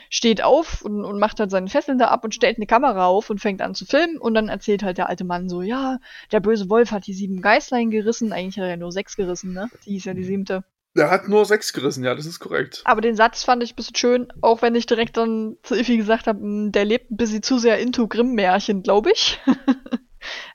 [0.09, 3.29] steht auf und, und macht halt seine Fesseln da ab und stellt eine Kamera auf
[3.29, 5.99] und fängt an zu filmen und dann erzählt halt der alte Mann so, ja,
[6.31, 9.53] der böse Wolf hat die sieben Geißlein gerissen, eigentlich hat er ja nur sechs gerissen,
[9.53, 9.69] ne?
[9.85, 10.63] Die ist ja die siebte.
[10.95, 12.81] Der hat nur sechs gerissen, ja, das ist korrekt.
[12.85, 15.97] Aber den Satz fand ich ein bisschen schön, auch wenn ich direkt dann zu Iffy
[15.97, 19.39] gesagt habe, hm, der lebt ein bisschen zu sehr into Grimm-Märchen, glaube ich.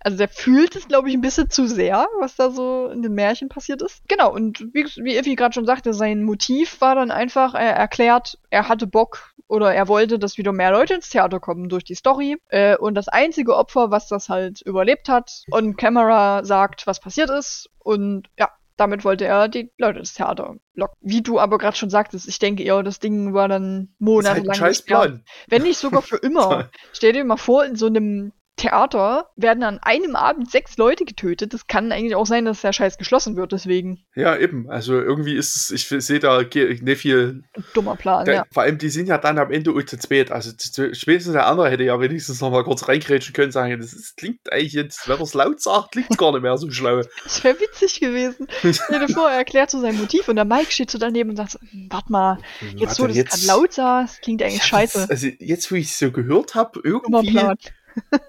[0.01, 3.15] Also der fühlt es, glaube ich, ein bisschen zu sehr, was da so in den
[3.15, 4.03] Märchen passiert ist.
[4.09, 8.39] Genau, und wie, wie Iffi gerade schon sagte, sein Motiv war dann einfach, er erklärt,
[8.51, 11.95] er hatte Bock oder er wollte, dass wieder mehr Leute ins Theater kommen durch die
[11.95, 12.37] Story.
[12.49, 17.31] Äh, und das einzige Opfer, was das halt überlebt hat, on camera sagt, was passiert
[17.31, 17.71] ist.
[17.79, 20.97] Und ja, damit wollte er die Leute ins Theater locken.
[21.01, 24.47] Wie du aber gerade schon sagtest, ich denke eher, das Ding war dann monatelang.
[24.47, 25.25] Das ist halt ein Scheiß Plan.
[25.49, 26.71] Wenn nicht sogar für immer.
[26.93, 31.53] Stell dir mal vor, in so einem Theater werden an einem Abend sechs Leute getötet.
[31.53, 34.05] Das kann eigentlich auch sein, dass der Scheiß geschlossen wird, deswegen.
[34.15, 34.71] Ja, eben.
[34.71, 37.43] Also irgendwie ist es, ich sehe da nicht viel.
[37.75, 38.45] Dummer Plan, der, ja.
[38.53, 40.31] Vor allem, die sind ja dann am Ende zu spät.
[40.31, 40.53] Also
[40.93, 44.53] spätestens der andere hätte ja wenigstens noch mal kurz reingrätschen können, sagen, das, ist, klingt
[44.53, 47.01] eigentlich jetzt, wenn er es laut sagt, klingt es gar nicht mehr so schlau.
[47.25, 48.47] Das wäre witzig gewesen.
[48.59, 51.37] Stell dir vor, er erklärt so sein Motiv und der Mike steht so daneben und
[51.37, 52.39] sagt hm, warte mal,
[52.77, 55.01] jetzt wo du es gerade laut sagst, klingt eigentlich scheiße.
[55.01, 57.11] Jetzt, also jetzt, wo ich es so gehört habe, irgendwie.
[57.11, 57.57] Dummer Plan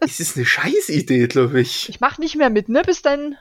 [0.01, 1.89] es ist eine Scheißidee, glaube ich.
[1.89, 2.81] Ich mach nicht mehr mit, ne?
[2.85, 3.35] Bis dann.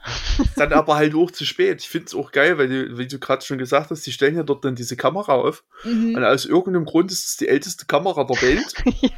[0.55, 1.81] dann aber halt hoch zu spät.
[1.81, 4.35] Ich finde es auch geil, weil, die, wie du gerade schon gesagt hast, die stellen
[4.35, 5.63] ja dort dann diese Kamera auf.
[5.83, 6.15] Mhm.
[6.15, 8.73] Und aus irgendeinem Grund ist es die älteste Kamera der Welt.
[9.01, 9.09] ja,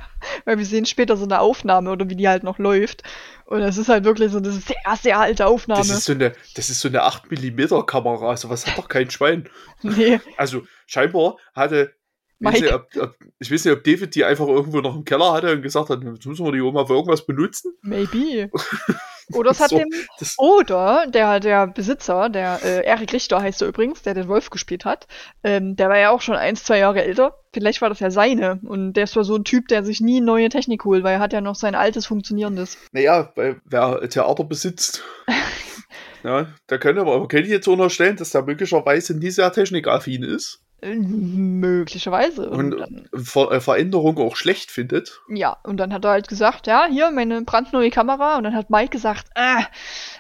[0.46, 3.04] weil wir sehen später so eine Aufnahme oder wie die halt noch läuft.
[3.46, 5.80] Und es ist halt wirklich so eine sehr, sehr alte Aufnahme.
[5.80, 8.30] Das ist so eine, das ist so eine 8mm Kamera.
[8.30, 9.50] Also was hat doch kein Schwein.
[9.82, 10.20] Nee.
[10.36, 11.94] Also scheinbar hatte
[12.40, 15.34] weiß, nicht, ob, ob, ich weiß nicht, ob David die einfach irgendwo noch im Keller
[15.34, 17.74] hatte und gesagt hat, jetzt müssen wir die Oma für irgendwas benutzen.
[17.82, 18.50] Maybe.
[19.34, 19.90] Oder es hat so, dem,
[20.38, 24.86] oder der, der Besitzer, der äh, Erik Richter heißt er übrigens, der den Wolf gespielt
[24.86, 25.06] hat,
[25.44, 27.38] ähm, der war ja auch schon ein, zwei Jahre älter.
[27.54, 28.62] Vielleicht war das ja seine.
[28.64, 31.20] Und der ist zwar so ein Typ, der sich nie neue Technik holt, weil er
[31.20, 32.78] hat ja noch sein altes funktionierendes.
[32.94, 35.04] Naja, weil wer Theater besitzt.
[36.24, 40.62] ja, da können wir aber, können jetzt unterstellen, dass der möglicherweise nie sehr technikaffin ist.
[40.82, 42.50] Möglicherweise.
[42.50, 45.22] Und, und dann, Ver äh, Veränderung auch schlecht findet.
[45.28, 48.38] Ja, und dann hat er halt gesagt, ja, hier meine brandneue Kamera.
[48.38, 49.66] Und dann hat Mike gesagt, ah,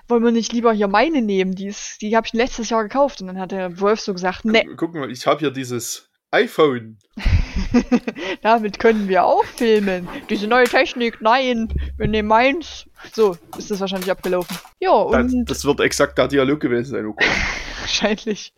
[0.07, 1.53] wollen wir nicht lieber hier meine nehmen?
[1.53, 3.21] Die, ist, die habe ich letztes Jahr gekauft.
[3.21, 4.63] Und dann hat der Wolf so gesagt, ne.
[4.65, 6.97] Guck, guck mal, ich habe hier dieses iPhone.
[8.41, 10.07] Damit können wir auch filmen.
[10.29, 12.85] Diese neue Technik, nein, wir nehmen meins.
[13.13, 14.57] So, ist das wahrscheinlich abgelaufen.
[14.79, 15.47] Ja, und.
[15.47, 17.27] Das, das wird exakt der Dialog gewesen sein, okay.
[17.81, 18.53] wahrscheinlich.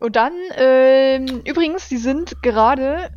[0.00, 3.10] Und dann, ähm, übrigens, die sind gerade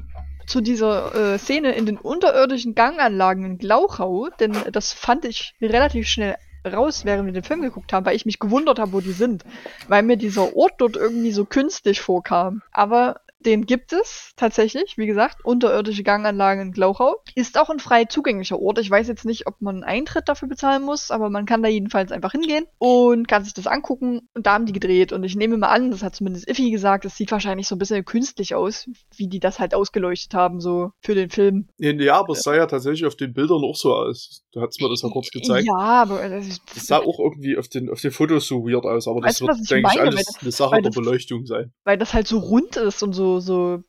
[0.46, 6.08] zu dieser äh, Szene in den unterirdischen Ganganlagen in Glauchau, denn das fand ich relativ
[6.08, 9.12] schnell raus, während wir den Film geguckt haben, weil ich mich gewundert habe, wo die
[9.12, 9.44] sind.
[9.88, 12.62] Weil mir dieser Ort dort irgendwie so künstlich vorkam.
[12.72, 17.18] Aber den gibt es tatsächlich, wie gesagt, unterirdische Ganganlagen in Glauchau.
[17.36, 18.80] Ist auch ein frei zugänglicher Ort.
[18.80, 22.12] Ich weiß jetzt nicht, ob man Eintritt dafür bezahlen muss, aber man kann da jedenfalls
[22.12, 24.28] einfach hingehen und kann sich das angucken.
[24.34, 25.12] Und da haben die gedreht.
[25.12, 27.80] Und ich nehme mal an, das hat zumindest Iffy gesagt, es sieht wahrscheinlich so ein
[27.80, 31.68] bisschen künstlich aus, wie die das halt ausgeleuchtet haben, so für den Film.
[31.78, 34.44] Ja, aber es sah ja tatsächlich auf den Bildern auch so aus.
[34.52, 35.66] Du hast mir das ja kurz gezeigt.
[35.66, 39.08] Ja, aber das, das sah auch irgendwie auf den, auf den Fotos so weird aus,
[39.08, 41.74] aber das weißt, wird, denke ich, alles das, eine Sache der Beleuchtung sein.
[41.84, 43.84] Weil das halt so rund ist und so, so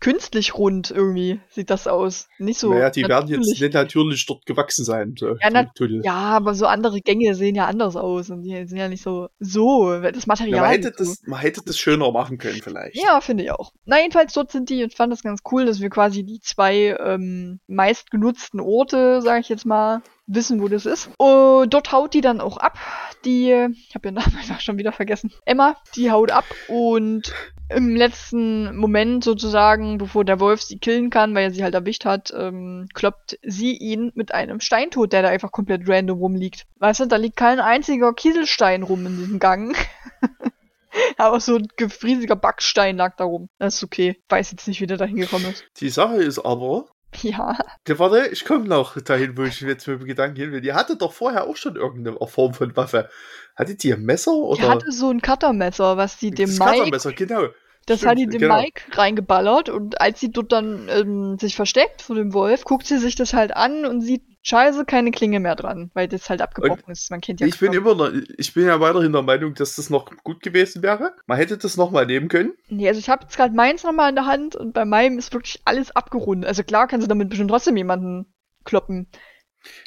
[0.00, 2.28] künstlich rund irgendwie sieht das aus.
[2.38, 2.70] Nicht so.
[2.70, 3.08] Naja, die natürlich.
[3.08, 5.14] werden jetzt nicht natürlich dort gewachsen sein.
[5.18, 5.70] So, ja, na,
[6.02, 9.28] ja, aber so andere Gänge sehen ja anders aus und die sind ja nicht so
[9.38, 9.98] so.
[10.00, 10.56] Das Material.
[10.56, 12.96] Ja, man, hätte das, man hätte das schöner machen können, vielleicht.
[12.96, 13.72] Ja, finde ich auch.
[13.84, 16.96] Na, jedenfalls dort sind die und fand das ganz cool, dass wir quasi die zwei
[17.00, 21.10] ähm, meistgenutzten Orte, sage ich jetzt mal, wissen, wo das ist.
[21.18, 22.78] Und dort haut die dann auch ab.
[23.24, 23.50] Die,
[23.88, 25.32] ich habe ihren Namen einfach schon wieder vergessen.
[25.44, 27.32] Emma, die haut ab und
[27.68, 32.04] im letzten Moment sozusagen, bevor der Wolf sie killen kann, weil er sie halt erwischt
[32.04, 36.66] hat, ähm, kloppt sie ihn mit einem Steintod, der da einfach komplett random rumliegt.
[36.78, 39.76] Weißt du, da liegt kein einziger Kieselstein rum in diesem Gang.
[41.18, 41.68] Aber so ein
[42.02, 43.48] riesiger Backstein lag da rum.
[43.58, 44.16] Das ist okay.
[44.28, 45.64] Weiß jetzt nicht, wie der da hingekommen ist.
[45.80, 46.86] Die Sache ist aber,
[47.22, 47.56] ja.
[47.86, 50.60] Ja, warte, ich komme noch dahin, wo ich jetzt mit dem Gedanken hin will.
[50.60, 53.08] Die hatte doch vorher auch schon irgendeine Form von Waffe.
[53.54, 54.32] Hatte die ein Messer?
[54.32, 54.60] Oder?
[54.60, 56.72] Die hatte so ein Cuttermesser, was sie dem das Mike.
[56.72, 57.48] Cuttermesser, genau.
[57.86, 58.60] Das Stimmt, hat die dem genau.
[58.60, 62.98] Mike reingeballert und als sie dort dann ähm, sich versteckt vor dem Wolf, guckt sie
[62.98, 66.84] sich das halt an und sieht, scheiße, keine Klinge mehr dran, weil das halt abgebrochen
[66.86, 67.10] und ist.
[67.10, 69.90] Man kennt ja Ich bin immer noch, ich bin ja weiterhin der Meinung, dass das
[69.90, 71.14] noch gut gewesen wäre.
[71.26, 72.52] Man hätte das nochmal nehmen können.
[72.68, 75.32] Nee, also ich habe jetzt gerade meins nochmal in der Hand und bei meinem ist
[75.32, 76.48] wirklich alles abgerundet.
[76.48, 78.26] Also klar kannst du damit bestimmt trotzdem jemanden
[78.64, 79.08] kloppen.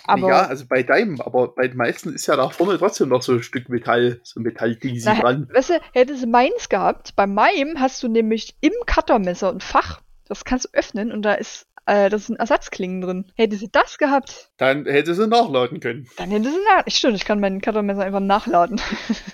[0.06, 3.22] Aber, ja, also bei deinem, aber bei den meisten ist ja da vorne trotzdem noch
[3.22, 5.48] so ein Stück Metall, so ein Metallding dran.
[5.54, 10.02] Weißt du, hättest du meins gehabt, bei meinem hast du nämlich im Cuttermesser ein Fach,
[10.28, 13.26] das kannst du öffnen und da ist äh, das sind Ersatzklingen drin.
[13.36, 14.52] Hätte sie das gehabt.
[14.58, 16.08] Dann hätte sie nachladen können.
[16.18, 16.92] Dann hätte sie nachladen.
[16.92, 18.80] Stimmt, ich kann mein Cuttermesser einfach nachladen.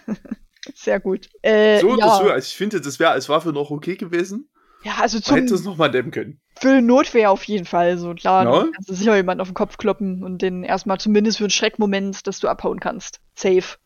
[0.73, 1.29] Sehr gut.
[1.41, 2.15] Äh, so oder ja.
[2.15, 4.49] so, also ich finde, das wäre als Waffe noch okay gewesen.
[4.85, 5.35] Ja, also zum.
[5.35, 6.39] Man hätte es nochmal dämmen können.
[6.59, 7.97] Für Notwehr auf jeden Fall.
[7.97, 8.63] So klar, no?
[8.65, 12.27] du kannst sicher jemanden auf den Kopf kloppen und den erstmal zumindest für einen Schreckmoment,
[12.27, 13.19] dass du abhauen kannst.
[13.33, 13.77] Safe.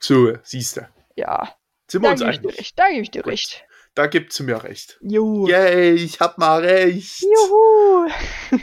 [0.00, 0.88] So, siehst du.
[1.14, 1.54] Ja.
[1.86, 2.58] Sind wir da uns einig?
[2.58, 3.32] Recht, da gebe ich dir Gut.
[3.32, 3.64] recht.
[3.94, 4.98] Da gibt sie mir recht.
[5.00, 5.48] Juhu.
[5.48, 7.20] Yay, ich hab mal recht.
[7.20, 8.08] Juhu.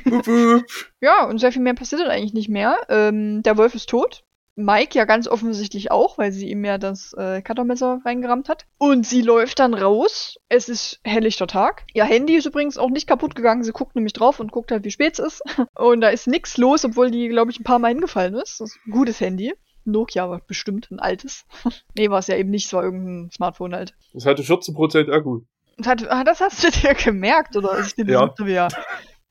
[0.05, 0.65] Wup, wup.
[1.01, 2.77] ja, und sehr viel mehr passiert dann eigentlich nicht mehr.
[2.89, 4.24] Ähm, der Wolf ist tot.
[4.55, 8.65] Mike ja ganz offensichtlich auch, weil sie ihm ja das äh, Cuttermesser reingerammt hat.
[8.77, 10.37] Und sie läuft dann raus.
[10.49, 11.83] Es ist helllichter Tag.
[11.93, 13.63] Ihr Handy ist übrigens auch nicht kaputt gegangen.
[13.63, 15.43] Sie guckt nämlich drauf und guckt halt, wie spät es ist.
[15.75, 18.61] Und da ist nichts los, obwohl die, glaube ich, ein paar Mal hingefallen ist.
[18.61, 19.53] Das ist ein gutes Handy.
[19.85, 21.45] Nokia war bestimmt ein altes.
[21.95, 23.93] nee, war es ja eben nicht, es war irgendein Smartphone halt.
[24.13, 25.41] Das hatte 14% Akku.
[25.77, 28.33] Das, hat, das hast du dir gemerkt, oder ist dir ja.
[28.45, 28.67] ja.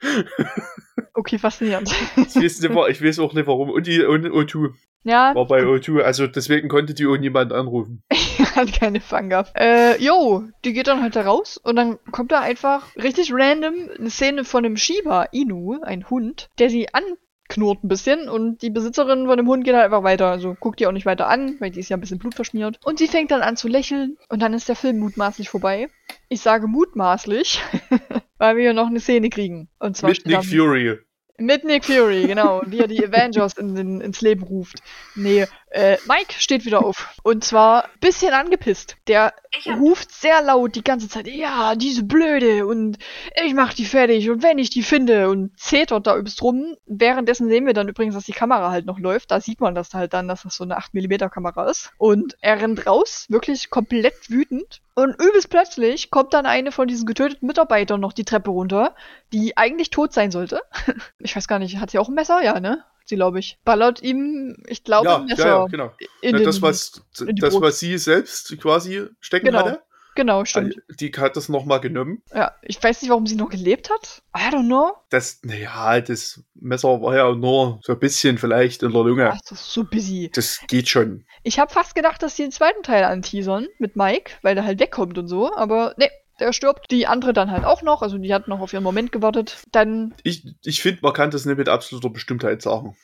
[1.17, 1.91] Okay, faszinierend.
[2.17, 3.71] ich, weiß nicht, ich weiß auch nicht warum.
[3.71, 4.75] Und die und O2.
[5.05, 5.35] Ja.
[5.35, 8.03] War bei O2, also deswegen konnte die auch niemand anrufen.
[8.57, 9.53] Hat keine Fang gehabt.
[9.55, 13.75] Äh, jo, die geht dann halt da raus und dann kommt da einfach richtig random
[13.99, 17.05] eine Szene von einem Shiba Inu, ein Hund, der sie an
[17.49, 20.31] knurrt ein bisschen und die Besitzerin von dem Hund geht halt einfach weiter.
[20.31, 22.81] Also guckt die auch nicht weiter an, weil die ist ja ein bisschen blutverschmiert.
[22.85, 25.89] Und sie fängt dann an zu lächeln und dann ist der Film mutmaßlich vorbei.
[26.29, 27.61] Ich sage mutmaßlich,
[28.39, 29.69] weil wir noch eine Szene kriegen.
[29.79, 30.99] Und zwar Mit Nick Fury.
[31.37, 34.83] Mit Nick Fury, genau, wie er die Avengers in, in, ins Leben ruft.
[35.17, 37.17] Nee, äh, Mike steht wieder auf.
[37.23, 38.97] Und zwar bisschen angepisst.
[39.09, 39.35] Der
[39.79, 42.99] ruft sehr laut die ganze Zeit, ja, diese Blöde und
[43.45, 46.77] ich mach die fertig und wenn ich die finde und zetert da übelst rum.
[46.87, 49.31] Währenddessen sehen wir dann übrigens, dass die Kamera halt noch läuft.
[49.31, 51.91] Da sieht man das halt dann, dass das so eine 8mm Kamera ist.
[51.99, 57.07] Und er rennt raus, wirklich komplett wütend und übelst plötzlich kommt dann eine von diesen
[57.07, 58.95] getöteten Mitarbeitern noch die Treppe runter,
[59.33, 60.61] die eigentlich tot sein sollte.
[61.19, 62.43] Ich weiß gar nicht, hat sie auch ein Messer?
[62.43, 62.85] Ja, ne?
[63.05, 63.59] Sie, glaube ich.
[63.65, 65.47] Ballert ihm, ich glaube, ja, Messer.
[65.47, 65.93] Ja, ja genau.
[66.23, 69.59] Na, das, was, das, was sie selbst quasi stecken genau.
[69.59, 69.83] hatte.
[70.15, 70.77] Genau, stimmt.
[71.01, 72.23] Die hat das nochmal genommen.
[72.33, 74.23] Ja, ich weiß nicht, warum sie noch gelebt hat.
[74.37, 74.93] I don't know.
[75.11, 79.33] Das, naja, das Messer war ja nur so ein bisschen vielleicht in der Lunge.
[79.33, 80.31] Ach, das ist so busy.
[80.33, 81.27] Das geht schon.
[81.43, 84.79] Ich habe fast gedacht, dass sie den zweiten Teil anteasern mit Mike, weil der halt
[84.79, 86.91] wegkommt und so, aber nee, der stirbt.
[86.91, 89.65] Die andere dann halt auch noch, also die hat noch auf ihren Moment gewartet.
[89.73, 90.15] Dann.
[90.23, 92.97] Ich, ich finde, man kann das nicht mit absoluter Bestimmtheit sagen.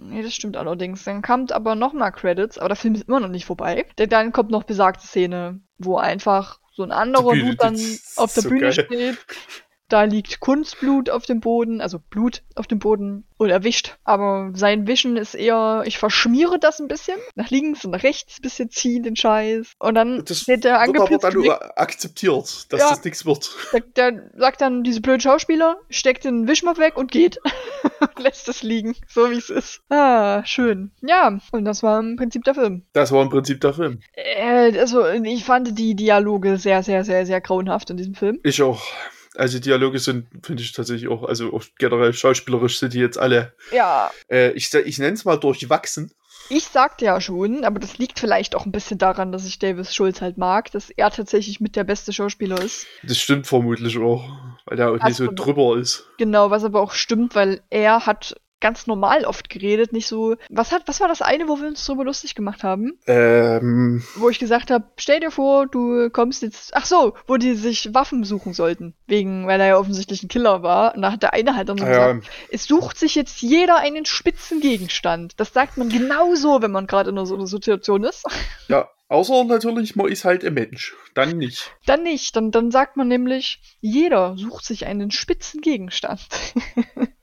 [0.00, 1.04] Nee, das stimmt allerdings.
[1.04, 3.86] Dann kommt aber nochmal Credits, aber der Film ist immer noch nicht vorbei.
[3.98, 7.78] Denn dann kommt noch besagte Szene, wo einfach so ein anderer Dude dann
[8.16, 8.72] auf der so Bühne geil.
[8.72, 9.18] steht
[9.88, 13.96] Da liegt Kunstblut auf dem Boden, also Blut auf dem Boden und erwischt.
[14.04, 18.38] Aber sein Wischen ist eher, ich verschmiere das ein bisschen, nach links und nach rechts
[18.38, 19.72] ein bisschen ziehen, den Scheiß.
[19.78, 21.24] Und dann das wird der angepitzt.
[21.24, 23.50] aber dann akzeptiert, dass ja, das nichts wird.
[23.72, 27.38] Der, der, sagt dann, diese blöden Schauspieler, steckt den Wischmopp weg und geht.
[28.18, 29.80] Lässt es liegen, so wie es ist.
[29.90, 30.90] Ah, schön.
[31.02, 32.82] Ja, und das war im Prinzip der Film.
[32.92, 34.00] Das war im Prinzip der Film.
[34.14, 38.40] Äh, also, ich fand die Dialoge sehr, sehr, sehr, sehr grauenhaft in diesem Film.
[38.42, 38.82] Ich auch.
[39.36, 43.52] Also Dialoge sind, finde ich tatsächlich auch, also auch generell schauspielerisch sind die jetzt alle.
[43.72, 44.10] Ja.
[44.30, 46.12] Äh, ich ich nenne es mal durchwachsen.
[46.48, 49.94] Ich sagte ja schon, aber das liegt vielleicht auch ein bisschen daran, dass ich Davis
[49.94, 52.86] Schulz halt mag, dass er tatsächlich mit der beste Schauspieler ist.
[53.02, 54.24] Das stimmt vermutlich auch,
[54.64, 56.06] weil er auch nicht so drüber ist.
[56.18, 60.36] Genau, was aber auch stimmt, weil er hat ganz normal oft geredet, nicht so.
[60.50, 62.98] Was hat, was war das eine, wo wir uns drüber lustig gemacht haben?
[63.06, 64.02] Ähm.
[64.16, 66.74] Wo ich gesagt habe, stell dir vor, du kommst jetzt.
[66.74, 68.94] Ach so, wo die sich Waffen suchen sollten.
[69.06, 70.94] Wegen, weil er ja offensichtlich ein Killer war.
[70.94, 72.12] Und da hat der eine halt dann so ja.
[72.12, 75.34] gesagt, es sucht sich jetzt jeder einen spitzen Gegenstand.
[75.38, 78.24] Das sagt man genauso, wenn man gerade in so einer Situation ist.
[78.68, 80.96] Ja, Außer natürlich, man ist halt ein Mensch.
[81.14, 81.72] Dann nicht.
[81.86, 82.34] Dann nicht.
[82.34, 86.26] Dann, dann sagt man nämlich, jeder sucht sich einen spitzen Gegenstand.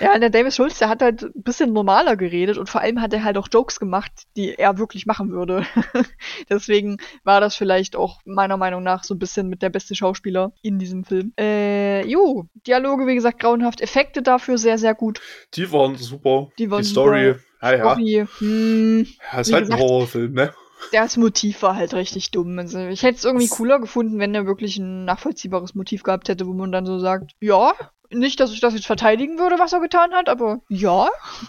[0.00, 3.12] Ja, der Davis Schulz, der hat halt ein bisschen normaler geredet und vor allem hat
[3.12, 5.64] er halt auch Jokes gemacht, die er wirklich machen würde.
[6.50, 10.52] Deswegen war das vielleicht auch meiner Meinung nach so ein bisschen mit der beste Schauspieler
[10.62, 11.32] in diesem Film.
[11.38, 13.80] Äh, jo, Dialoge, wie gesagt, grauenhaft.
[13.80, 15.20] Effekte dafür sehr, sehr gut.
[15.54, 16.48] Die waren super.
[16.58, 17.76] Die, waren die Story, super.
[17.76, 18.26] ja, ja.
[18.38, 20.52] Hm, ja, ist halt gesagt, ein Horrorfilm, ne?
[20.92, 22.58] das Motiv war halt richtig dumm.
[22.58, 26.46] Also ich hätte es irgendwie cooler gefunden, wenn er wirklich ein nachvollziehbares Motiv gehabt hätte,
[26.46, 27.72] wo man dann so sagt, ja,
[28.14, 31.08] nicht, dass ich das jetzt verteidigen würde, was er getan hat, aber ja.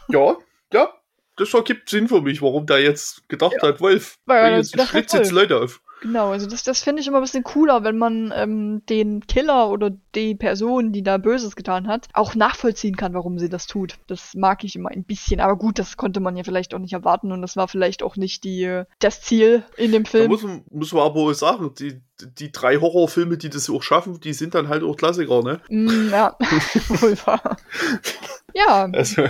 [0.10, 0.36] Ja,
[0.74, 0.94] ja.
[1.38, 3.68] Das ergibt Sinn für mich, warum der jetzt gedacht ja.
[3.68, 5.82] hat, Wolf, Weil jetzt schlitzt jetzt Leute auf.
[6.06, 9.72] Genau, also das, das finde ich immer ein bisschen cooler, wenn man ähm, den Killer
[9.72, 13.96] oder die Person, die da Böses getan hat, auch nachvollziehen kann, warum sie das tut.
[14.06, 15.40] Das mag ich immer ein bisschen.
[15.40, 18.18] Aber gut, das konnte man ja vielleicht auch nicht erwarten und das war vielleicht auch
[18.18, 20.26] nicht die, das Ziel in dem Film.
[20.26, 22.00] Da muss man, muss man aber auch sagen, die,
[22.38, 25.60] die drei Horrorfilme, die das auch schaffen, die sind dann halt auch Klassiker, ne?
[25.70, 26.38] Mm, ja,
[26.88, 27.58] wohl wahr.
[28.54, 28.90] Ja.
[28.94, 29.24] Also.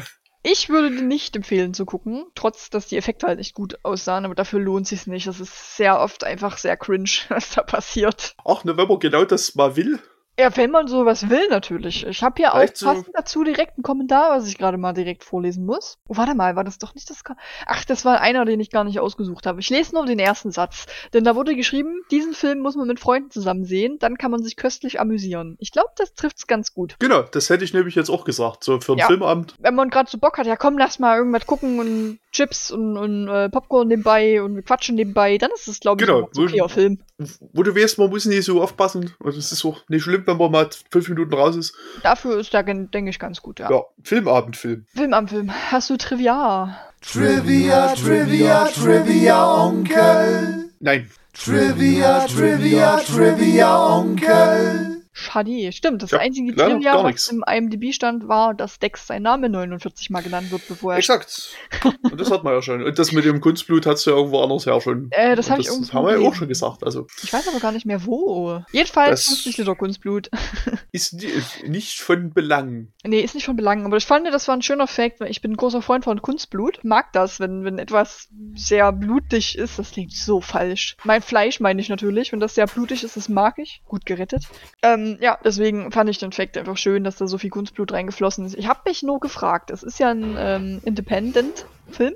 [0.48, 4.36] Ich würde nicht empfehlen zu gucken, trotz dass die Effekte halt nicht gut aussahen, aber
[4.36, 5.26] dafür lohnt sich nicht.
[5.26, 8.36] Das ist sehr oft einfach sehr cringe, was da passiert.
[8.46, 10.00] Ach, ne, wenn man genau das mal will,
[10.38, 12.06] ja, wenn man sowas will, natürlich.
[12.06, 15.24] Ich habe hier auch so passend dazu direkt einen Kommentar, was ich gerade mal direkt
[15.24, 15.98] vorlesen muss.
[16.08, 17.24] Oh, warte mal, war das doch nicht das...
[17.24, 19.62] Ka Ach, das war einer, den ich gar nicht ausgesucht habe.
[19.62, 20.88] Ich lese nur den ersten Satz.
[21.14, 24.44] Denn da wurde geschrieben, diesen Film muss man mit Freunden zusammen sehen, dann kann man
[24.44, 25.56] sich köstlich amüsieren.
[25.60, 26.96] Ich glaube, das trifft's ganz gut.
[27.00, 29.08] Genau, das hätte ich nämlich jetzt auch gesagt, so für einen ja.
[29.08, 29.56] Filmabend.
[29.60, 32.98] Wenn man gerade so Bock hat, ja komm, lass mal irgendwas gucken und Chips und,
[32.98, 36.68] und äh, Popcorn nebenbei und quatschen nebenbei, dann ist es, glaube ich, genau, ein okayer
[36.68, 37.00] Film.
[37.54, 39.14] Wo du weißt, man muss nicht so aufpassen.
[39.24, 41.76] Also es ist auch nicht schlimm, wenn man mal fünf Minuten raus ist.
[42.04, 43.70] Dafür ist der, denke ich, ganz gut, ja.
[43.70, 44.86] Ja, Filmabendfilm.
[44.96, 45.52] Filmabendfilm.
[45.72, 46.78] Hast du Trivia?
[47.02, 50.70] Trivia, Trivia, Trivia, Onkel.
[50.80, 51.10] Nein.
[51.34, 54.95] Trivia, Trivia, Trivia, Onkel.
[55.18, 56.04] Schade, stimmt.
[56.04, 60.22] Das ja, einzige Trivia, was im IMDb stand, war, dass Dex sein Name 49 Mal
[60.22, 60.98] genannt wird, bevor er.
[60.98, 61.56] Exakt.
[62.04, 62.84] Und das hat man ja schon.
[62.84, 65.08] Und das mit dem Kunstblut hat es ja irgendwo anders her schon.
[65.12, 65.86] Äh, das habe ich irgendwo.
[65.86, 66.84] Das haben wir ja auch schon gesagt.
[66.84, 67.08] Also.
[67.24, 68.62] Ich weiß aber gar nicht mehr wo.
[68.74, 70.30] Jedenfalls 50 Liter Kunstblut.
[70.92, 71.16] Ist
[71.66, 72.90] nicht von Belang.
[73.06, 73.86] Nee, ist nicht von Belang.
[73.86, 76.22] Aber ich fand, das war ein schöner Fact, weil ich bin ein großer Freund von
[76.22, 76.84] Kunstblut.
[76.84, 79.78] Mag das, wenn, wenn etwas sehr blutig ist.
[79.78, 80.96] Das klingt so falsch.
[81.04, 82.32] Mein Fleisch meine ich natürlich.
[82.32, 83.82] Wenn das sehr blutig ist, das mag ich.
[83.86, 84.44] Gut gerettet.
[84.82, 87.92] Ähm, ähm, ja, deswegen fand ich den Fact einfach schön, dass da so viel Kunstblut
[87.92, 88.56] reingeflossen ist.
[88.56, 92.16] Ich habe mich nur gefragt, es ist ja ein ähm, Independent-Film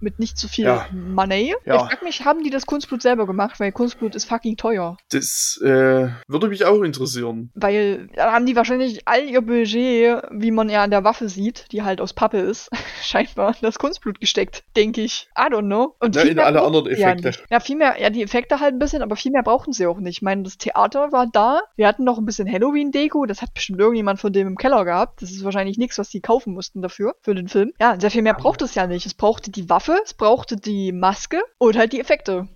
[0.00, 0.86] mit nicht zu viel ja.
[0.92, 1.54] Money.
[1.64, 1.76] Ja.
[1.76, 3.60] Ich frag mich, haben die das Kunstblut selber gemacht?
[3.60, 4.96] Weil Kunstblut ist fucking teuer.
[5.10, 7.50] Das äh, würde mich auch interessieren.
[7.54, 11.66] Weil da haben die wahrscheinlich all ihr Budget, wie man ja an der Waffe sieht,
[11.72, 12.70] die halt aus Pappe ist,
[13.02, 15.28] scheinbar das Kunstblut gesteckt, denke ich.
[15.36, 15.96] I don't know.
[16.00, 17.32] Und ja, in alle anderen Effekte.
[17.50, 19.98] Ja, viel mehr, ja, die Effekte halt ein bisschen, aber viel mehr brauchten sie auch
[19.98, 20.18] nicht.
[20.18, 21.60] Ich meine, das Theater war da.
[21.76, 23.26] Wir hatten noch ein bisschen Halloween-Deko.
[23.26, 25.22] Das hat bestimmt irgendjemand von dem im Keller gehabt.
[25.22, 27.72] Das ist wahrscheinlich nichts, was die kaufen mussten dafür, für den Film.
[27.80, 29.06] Ja, sehr viel mehr braucht es ja nicht.
[29.06, 32.48] Es brauchte die Waffe Waffe, es brauchte die Maske und halt die Effekte.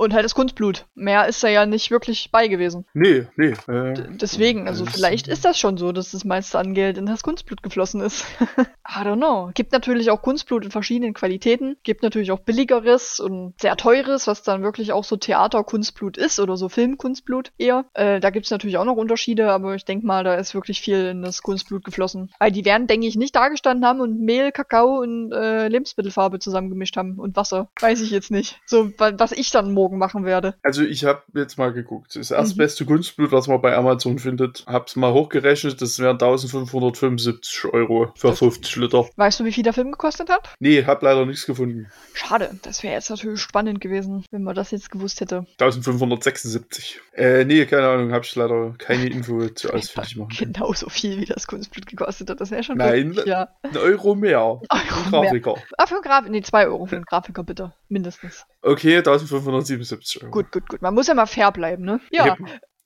[0.00, 0.86] Und halt das Kunstblut.
[0.94, 2.86] Mehr ist da ja nicht wirklich bei gewesen.
[2.94, 3.52] Nee, nee.
[3.68, 7.22] Äh, deswegen, also vielleicht ist das schon so, dass das meiste an Geld in das
[7.22, 8.24] Kunstblut geflossen ist.
[8.88, 9.50] I don't know.
[9.52, 11.76] Gibt natürlich auch Kunstblut in verschiedenen Qualitäten.
[11.82, 16.56] Gibt natürlich auch billigeres und sehr teures, was dann wirklich auch so Theaterkunstblut ist oder
[16.56, 17.84] so Filmkunstblut eher.
[17.92, 21.08] Äh, da gibt's natürlich auch noch Unterschiede, aber ich denke mal, da ist wirklich viel
[21.08, 22.32] in das Kunstblut geflossen.
[22.38, 26.96] Weil die werden, denke ich, nicht dagestanden haben und Mehl, Kakao und äh, Lebensmittelfarbe zusammengemischt
[26.96, 27.68] haben und Wasser.
[27.78, 28.58] Weiß ich jetzt nicht.
[28.64, 30.54] So, was ich dann morgen morgen machen werde.
[30.62, 32.14] Also ich habe jetzt mal geguckt.
[32.14, 32.88] Das erstbeste mhm.
[32.88, 38.76] Kunstblut, was man bei Amazon findet, hab's mal hochgerechnet, das wären 1575 Euro für 50
[38.76, 39.08] Liter.
[39.16, 40.48] Weißt du, wie viel der Film gekostet hat?
[40.60, 41.88] Nee, hab leider nichts gefunden.
[42.14, 45.46] Schade, das wäre jetzt natürlich spannend gewesen, wenn man das jetzt gewusst hätte.
[45.58, 47.00] 1576.
[47.14, 50.30] Äh, nee, keine Ahnung, hab ich leider keine Info zu ausfindig machen.
[50.38, 52.40] Genauso viel, wie das Kunstblut gekostet hat.
[52.40, 53.48] Das wäre schon Nein, wirklich, ja.
[53.62, 54.40] ein Euro mehr.
[54.40, 54.62] Euro
[55.10, 55.54] Grafiker.
[55.54, 55.62] Mehr.
[55.76, 56.30] Ah, für einen Grafiker.
[56.30, 57.72] Nee, zwei Euro für einen Grafiker, bitte.
[57.90, 58.46] Mindestens.
[58.62, 60.30] Okay, 1577 Euro.
[60.30, 60.80] Gut, gut, gut.
[60.80, 62.00] Man muss ja mal fair bleiben, ne?
[62.10, 62.36] Ja.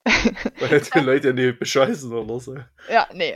[0.59, 2.55] Weil die Leute nicht bescheißen oder so.
[2.91, 3.35] Ja, nee.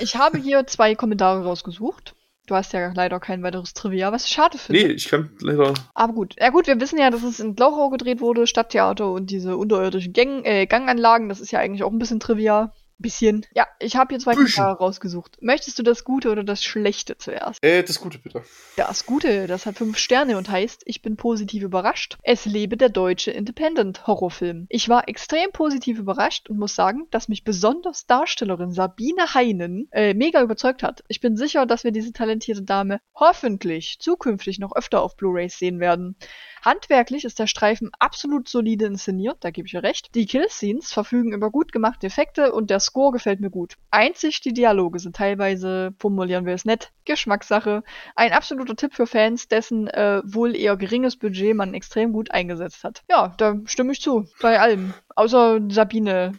[0.00, 2.14] Ich habe hier zwei Kommentare rausgesucht.
[2.46, 4.82] Du hast ja leider kein weiteres Trivia, was ich schade finde.
[4.82, 5.74] Nee, ich kann leider.
[5.94, 6.34] Aber gut.
[6.38, 10.12] Ja gut, wir wissen ja, dass es in Glauchau gedreht wurde, Stadttheater und diese unterirdischen
[10.12, 13.46] Gang, äh, Ganganlagen, das ist ja eigentlich auch ein bisschen Trivia bisschen.
[13.54, 15.38] Ja, ich habe hier zwei Kommentare rausgesucht.
[15.40, 17.62] Möchtest du das Gute oder das Schlechte zuerst?
[17.64, 18.42] Äh, das Gute bitte.
[18.76, 22.18] Das Gute, das hat fünf Sterne und heißt, ich bin positiv überrascht.
[22.22, 24.66] Es lebe der deutsche Independent-Horrorfilm.
[24.68, 30.14] Ich war extrem positiv überrascht und muss sagen, dass mich besonders Darstellerin Sabine Heinen äh,
[30.14, 31.02] mega überzeugt hat.
[31.08, 35.80] Ich bin sicher, dass wir diese talentierte Dame hoffentlich zukünftig noch öfter auf Blu-rays sehen
[35.80, 36.16] werden.
[36.62, 40.14] Handwerklich ist der Streifen absolut solide inszeniert, da gebe ich ihr recht.
[40.14, 43.76] Die Killscenes verfügen über gut gemachte Effekte und der Score gefällt mir gut.
[43.90, 47.82] Einzig die Dialoge sind teilweise, formulieren wir es nett, Geschmackssache.
[48.14, 52.84] Ein absoluter Tipp für Fans, dessen äh, wohl eher geringes Budget man extrem gut eingesetzt
[52.84, 53.02] hat.
[53.10, 54.94] Ja, da stimme ich zu, bei allem.
[55.16, 56.32] Außer Sabine.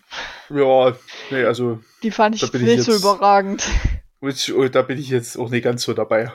[0.50, 0.96] Ja,
[1.30, 1.80] nee, also.
[2.04, 3.68] Die fand ich nicht so überragend.
[4.22, 6.32] Oh, da bin ich jetzt auch nicht ganz so dabei.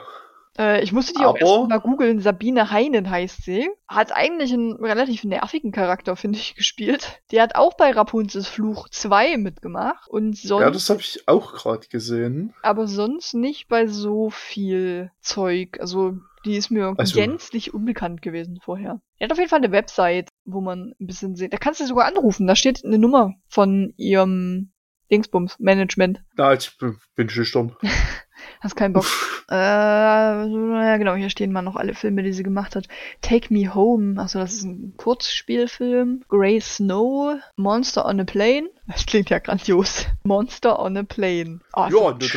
[0.57, 2.19] Äh, ich musste die Aber, auch erst mal googeln.
[2.19, 3.69] Sabine Heinen heißt sie.
[3.87, 7.21] Hat eigentlich einen relativ nervigen Charakter, finde ich, gespielt.
[7.31, 10.09] Die hat auch bei Rapunzels Fluch 2 mitgemacht.
[10.09, 12.53] Und sonst, ja, das habe ich auch gerade gesehen.
[12.63, 15.77] Aber sonst nicht bei so viel Zeug.
[15.79, 19.01] Also, die ist mir also, gänzlich unbekannt gewesen vorher.
[19.19, 21.53] Die hat auf jeden Fall eine Website, wo man ein bisschen sieht.
[21.53, 22.47] Da kannst du sogar anrufen.
[22.47, 24.71] Da steht eine Nummer von ihrem
[25.11, 26.23] Dingsbums, Management.
[26.37, 26.71] Ja, ich
[27.15, 27.75] bin schüchtern.
[28.61, 29.05] Hast keinen Bock.
[29.49, 32.87] äh, ja, genau, hier stehen mal noch alle Filme, die sie gemacht hat.
[33.21, 36.23] Take Me Home, also das ist ein Kurzspielfilm.
[36.27, 38.69] Grey Snow, Monster on a Plane.
[38.87, 40.05] Das klingt ja grandios.
[40.23, 41.59] Monster on a Plane.
[41.75, 42.31] Oh, ja, das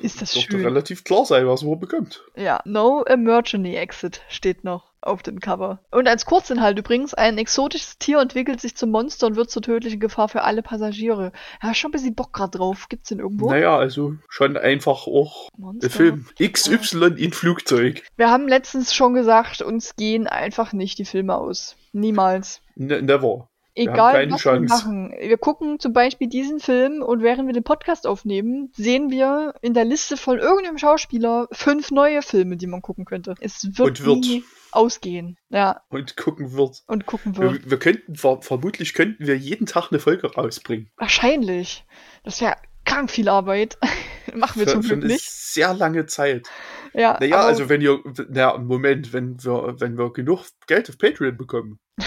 [0.00, 0.64] ist das schön.
[0.64, 2.22] relativ klar sein, was man bekommt.
[2.36, 5.80] Ja, No Emergency Exit steht noch auf dem Cover.
[5.90, 10.00] Und als Kurzinhalt übrigens, ein exotisches Tier entwickelt sich zum Monster und wird zur tödlichen
[10.00, 11.32] Gefahr für alle Passagiere.
[11.62, 12.88] Ja, schon ein bisschen Bock grad drauf.
[12.88, 13.50] Gibt's den irgendwo?
[13.50, 15.90] Naja, also schon einfach auch Monster.
[15.90, 16.26] Film.
[16.40, 18.02] XY in Flugzeug.
[18.16, 21.76] Wir haben letztens schon gesagt, uns gehen einfach nicht die Filme aus.
[21.92, 22.62] Niemals.
[22.76, 23.48] Ne never.
[23.74, 24.60] Egal, was Chance.
[24.60, 25.14] wir machen.
[25.18, 29.72] Wir gucken zum Beispiel diesen Film und während wir den Podcast aufnehmen, sehen wir in
[29.72, 33.34] der Liste von irgendeinem Schauspieler fünf neue Filme, die man gucken könnte.
[33.40, 34.26] Es wird, wird.
[34.72, 35.38] ausgehen.
[35.48, 35.82] Ja.
[35.88, 36.82] Und gucken wird.
[36.86, 37.64] Und gucken wird.
[37.64, 40.90] Wir, wir könnten, vermutlich könnten wir jeden Tag eine Folge rausbringen.
[40.96, 41.86] Wahrscheinlich.
[42.24, 43.78] Das wäre krank viel Arbeit.
[44.34, 45.30] Machen wir für, zum Glück für eine nicht.
[45.30, 46.46] sehr lange Zeit.
[46.94, 47.16] Ja.
[47.18, 51.78] Naja, also wenn ihr, na, Moment, wenn wir, wenn wir genug Geld auf Patreon bekommen.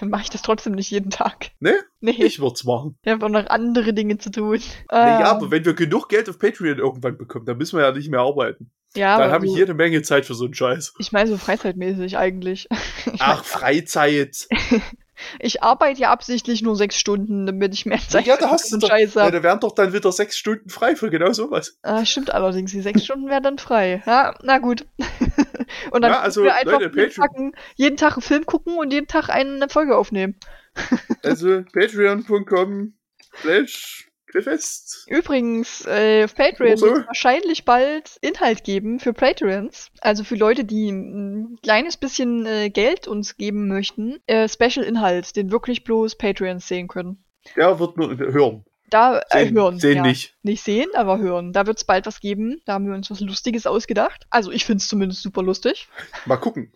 [0.00, 1.50] Dann mache ich das trotzdem nicht jeden Tag.
[1.60, 1.74] Ne?
[2.00, 2.22] Nee.
[2.24, 2.98] Ich würde es machen.
[3.02, 4.60] Ich habe auch noch andere Dinge zu tun.
[4.90, 5.26] Naja, ähm.
[5.26, 8.20] aber wenn wir genug Geld auf Patreon irgendwann bekommen, dann müssen wir ja nicht mehr
[8.20, 8.70] arbeiten.
[8.94, 10.94] Ja, dann habe ich jede Menge Zeit für so einen Scheiß.
[10.98, 12.68] Ich meine so freizeitmäßig eigentlich.
[13.12, 14.48] Ich Ach, Freizeit.
[15.38, 18.78] Ich arbeite ja absichtlich nur sechs Stunden, damit ich mehr Zeit ja, da hast du
[18.78, 21.78] doch, Scheiße Ja, da wären doch dann wieder sechs Stunden frei für genau sowas.
[21.82, 24.02] Ah, stimmt allerdings, die sechs Stunden wären dann frei.
[24.06, 24.86] Ja, na gut.
[25.90, 27.30] und dann ja, also, wir einfach Leute, jeden, Tag,
[27.76, 30.36] jeden Tag einen Film gucken und jeden Tag eine Folge aufnehmen.
[31.22, 32.94] also patreon.com
[33.40, 35.06] slash Fest.
[35.08, 39.90] Übrigens, äh, auf Patreon wird es wahrscheinlich bald Inhalt geben für Patreons.
[40.00, 44.18] Also für Leute, die ein kleines bisschen äh, Geld uns geben möchten.
[44.26, 47.24] Äh, Special-Inhalt, den wirklich bloß Patreons sehen können.
[47.56, 48.64] Ja, wird nur hören.
[48.90, 49.78] Da äh, sehen, hören.
[49.78, 50.02] Sehen ja.
[50.02, 50.36] nicht.
[50.42, 51.52] Nicht sehen, aber hören.
[51.52, 52.60] Da wird es bald was geben.
[52.66, 54.26] Da haben wir uns was Lustiges ausgedacht.
[54.30, 55.88] Also ich finde es zumindest super lustig.
[56.24, 56.72] Mal gucken.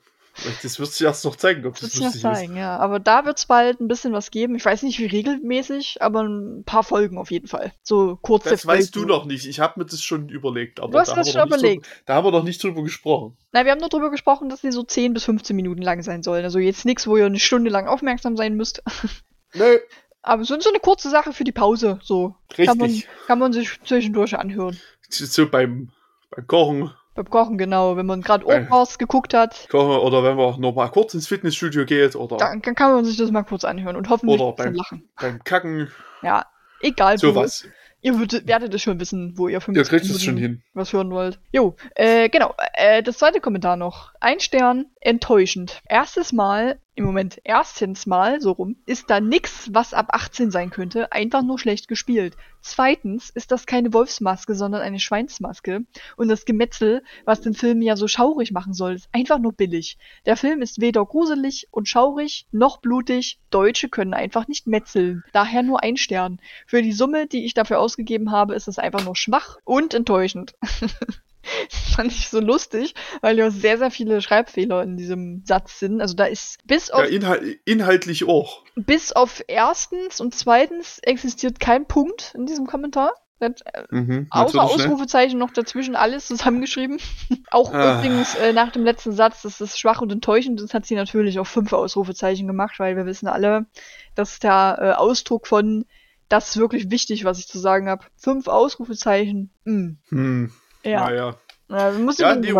[0.62, 2.58] Das wird sich erst noch zeigen, ob das, das lustig noch zeigen, ist.
[2.58, 2.76] ja.
[2.78, 4.54] Aber da wird es bald ein bisschen was geben.
[4.54, 7.72] Ich weiß nicht, wie regelmäßig, aber ein paar Folgen auf jeden Fall.
[7.82, 9.46] So kurze Das weißt du noch nicht.
[9.46, 10.80] Ich habe mir das schon überlegt.
[10.80, 11.86] Aber du hast das schon überlegt.
[11.86, 13.36] So, da haben wir noch nicht drüber gesprochen.
[13.52, 16.22] Nein, wir haben nur drüber gesprochen, dass die so 10 bis 15 Minuten lang sein
[16.22, 16.44] sollen.
[16.44, 18.82] Also jetzt nichts, wo ihr eine Stunde lang aufmerksam sein müsst.
[19.54, 19.78] Nö.
[20.22, 21.98] Aber so, so eine kurze Sache für die Pause.
[22.02, 22.34] So.
[22.50, 22.66] Richtig.
[22.66, 24.78] Kann man, kann man sich zwischendurch anhören.
[25.08, 25.90] So beim,
[26.30, 27.96] beim Kochen beim Kochen, genau.
[27.96, 29.68] Wenn man gerade Opas geguckt hat.
[29.70, 32.16] Kochen oder wenn man noch mal kurz ins Fitnessstudio geht.
[32.16, 35.08] Oder dann, dann kann man sich das mal kurz anhören und hoffentlich oder beim, lachen.
[35.20, 35.90] Beim Kacken.
[36.22, 36.46] Ja,
[36.80, 37.18] egal.
[37.18, 37.66] So was.
[38.02, 40.62] Ihr würdet, werdet es schon wissen, wo ihr 50 Ihr kriegt es schon hin.
[40.72, 41.38] was hören wollt.
[41.52, 42.54] Jo, äh, genau.
[42.72, 44.14] Äh, das zweite Kommentar noch.
[44.20, 45.80] Ein Stern, enttäuschend.
[45.88, 50.68] Erstes Mal, im Moment erstens Mal, so rum, ist da nix, was ab 18 sein
[50.68, 52.36] könnte, einfach nur schlecht gespielt.
[52.60, 55.86] Zweitens ist das keine Wolfsmaske, sondern eine Schweinsmaske.
[56.18, 59.96] Und das Gemetzel, was den Film ja so schaurig machen soll, ist einfach nur billig.
[60.26, 63.38] Der Film ist weder gruselig und schaurig, noch blutig.
[63.48, 65.24] Deutsche können einfach nicht metzeln.
[65.32, 66.40] Daher nur ein Stern.
[66.66, 70.54] Für die Summe, die ich dafür ausgegeben habe, ist es einfach nur schwach und enttäuschend.
[71.70, 76.00] Das fand ich so lustig, weil ja sehr, sehr viele Schreibfehler in diesem Satz sind.
[76.00, 77.02] Also da ist bis auf.
[77.02, 78.62] Ja, inhal inhaltlich auch.
[78.76, 83.12] Bis auf erstens und zweitens existiert kein Punkt in diesem Kommentar.
[83.40, 83.52] Äh,
[83.90, 86.98] mhm, außer Ausrufezeichen noch dazwischen alles zusammengeschrieben.
[87.50, 87.98] auch ah.
[87.98, 91.38] übrigens äh, nach dem letzten Satz, das ist schwach und enttäuschend, das hat sie natürlich
[91.38, 93.66] auch fünf Ausrufezeichen gemacht, weil wir wissen alle,
[94.14, 95.86] dass der äh, Ausdruck von
[96.28, 98.04] das ist wirklich wichtig, was ich zu sagen habe.
[98.16, 99.50] Fünf Ausrufezeichen.
[99.64, 99.94] Mm.
[100.10, 100.52] Hm.
[100.84, 101.04] Ja.
[101.04, 101.36] Naja.
[101.68, 102.52] Ja, muss ja, nee,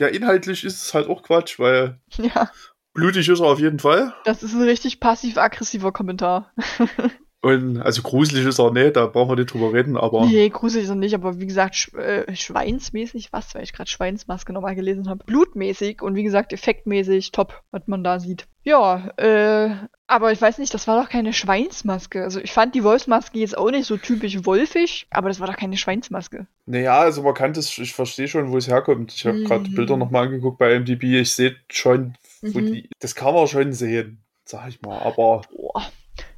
[0.00, 2.50] ja, inhaltlich ist es halt auch Quatsch, weil ja.
[2.92, 4.14] blutig ist er auf jeden Fall.
[4.24, 6.52] Das ist ein richtig passiv-aggressiver Kommentar.
[7.46, 10.26] Und also gruselig ist er nicht, da brauchen wir nicht drüber reden, aber.
[10.26, 13.88] Nee, gruselig ist er nicht, aber wie gesagt, sch äh, schweinsmäßig, was, weil ich gerade
[13.88, 15.22] Schweinsmaske nochmal gelesen habe.
[15.24, 18.48] Blutmäßig und wie gesagt, effektmäßig top, was man da sieht.
[18.64, 19.76] Ja, äh,
[20.08, 22.24] aber ich weiß nicht, das war doch keine Schweinsmaske.
[22.24, 25.56] Also ich fand die Wolfsmaske jetzt auch nicht so typisch wolfig, aber das war doch
[25.56, 26.48] keine Schweinsmaske.
[26.66, 29.12] Naja, also man kann das, ich verstehe schon, wo es herkommt.
[29.12, 29.44] Ich habe mhm.
[29.44, 31.20] gerade Bilder nochmal angeguckt bei MDB.
[31.20, 32.72] Ich sehe schon, wo mhm.
[32.72, 35.42] die, das kann man schon sehen, sag ich mal, aber.
[35.54, 35.84] Boah.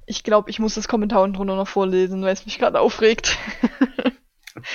[0.09, 3.36] Ich glaube, ich muss das Kommentar unten drunter noch vorlesen, weil es mich gerade aufregt.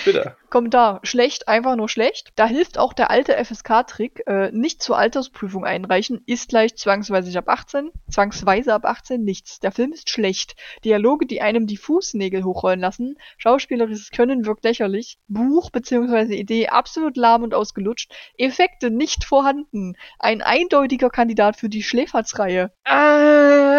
[0.05, 0.35] Bitte.
[0.49, 0.99] Kommentar.
[1.03, 2.31] Schlecht, einfach nur schlecht.
[2.35, 4.23] Da hilft auch der alte FSK-Trick.
[4.27, 7.91] Äh, nicht zur Altersprüfung einreichen, ist gleich zwangsweise ab 18.
[8.09, 9.59] Zwangsweise ab 18 nichts.
[9.59, 10.55] Der Film ist schlecht.
[10.85, 13.17] Dialoge, die einem die Fußnägel hochrollen lassen.
[13.37, 15.17] Schauspielerisches Können wirkt lächerlich.
[15.27, 16.35] Buch bzw.
[16.35, 18.13] Idee absolut lahm und ausgelutscht.
[18.37, 19.95] Effekte nicht vorhanden.
[20.19, 22.71] Ein eindeutiger Kandidat für die Schläferzreihe.
[22.85, 23.72] Äh,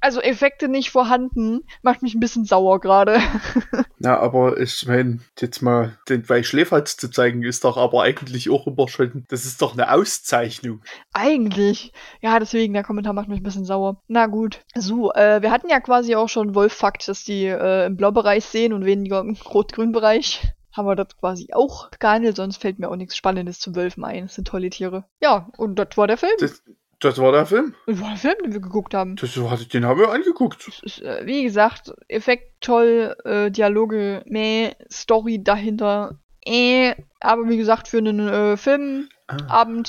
[0.00, 1.60] also Effekte nicht vorhanden.
[1.82, 3.18] Macht mich ein bisschen sauer gerade.
[4.00, 8.50] Ja, aber ich meine, jetzt mal den zwei Schläferz zu zeigen, ist doch aber eigentlich
[8.50, 10.82] auch immer schon, das ist doch eine Auszeichnung.
[11.14, 11.94] Eigentlich.
[12.20, 14.02] Ja, deswegen, der Kommentar macht mich ein bisschen sauer.
[14.06, 14.60] Na gut.
[14.74, 18.74] So, äh, wir hatten ja quasi auch schon Wolf-Fakt, dass die äh, im Blaubereich sehen
[18.74, 23.16] und weniger im Rot-Grün-Bereich haben wir das quasi auch gehandelt, sonst fällt mir auch nichts
[23.16, 24.24] Spannendes zu Wölfen ein.
[24.24, 25.04] Das sind tolle Tiere.
[25.22, 26.34] Ja, und das war der Film.
[26.40, 26.62] Das,
[27.04, 27.74] das war der Film?
[27.86, 29.16] Das war der Film, den wir geguckt haben.
[29.16, 29.34] Das,
[29.68, 30.68] den haben wir angeguckt.
[30.82, 36.94] Ist, äh, wie gesagt, Effekt toll, äh, Dialoge, meh, Story dahinter, äh.
[37.20, 39.08] Aber wie gesagt, für einen äh, Filmabend,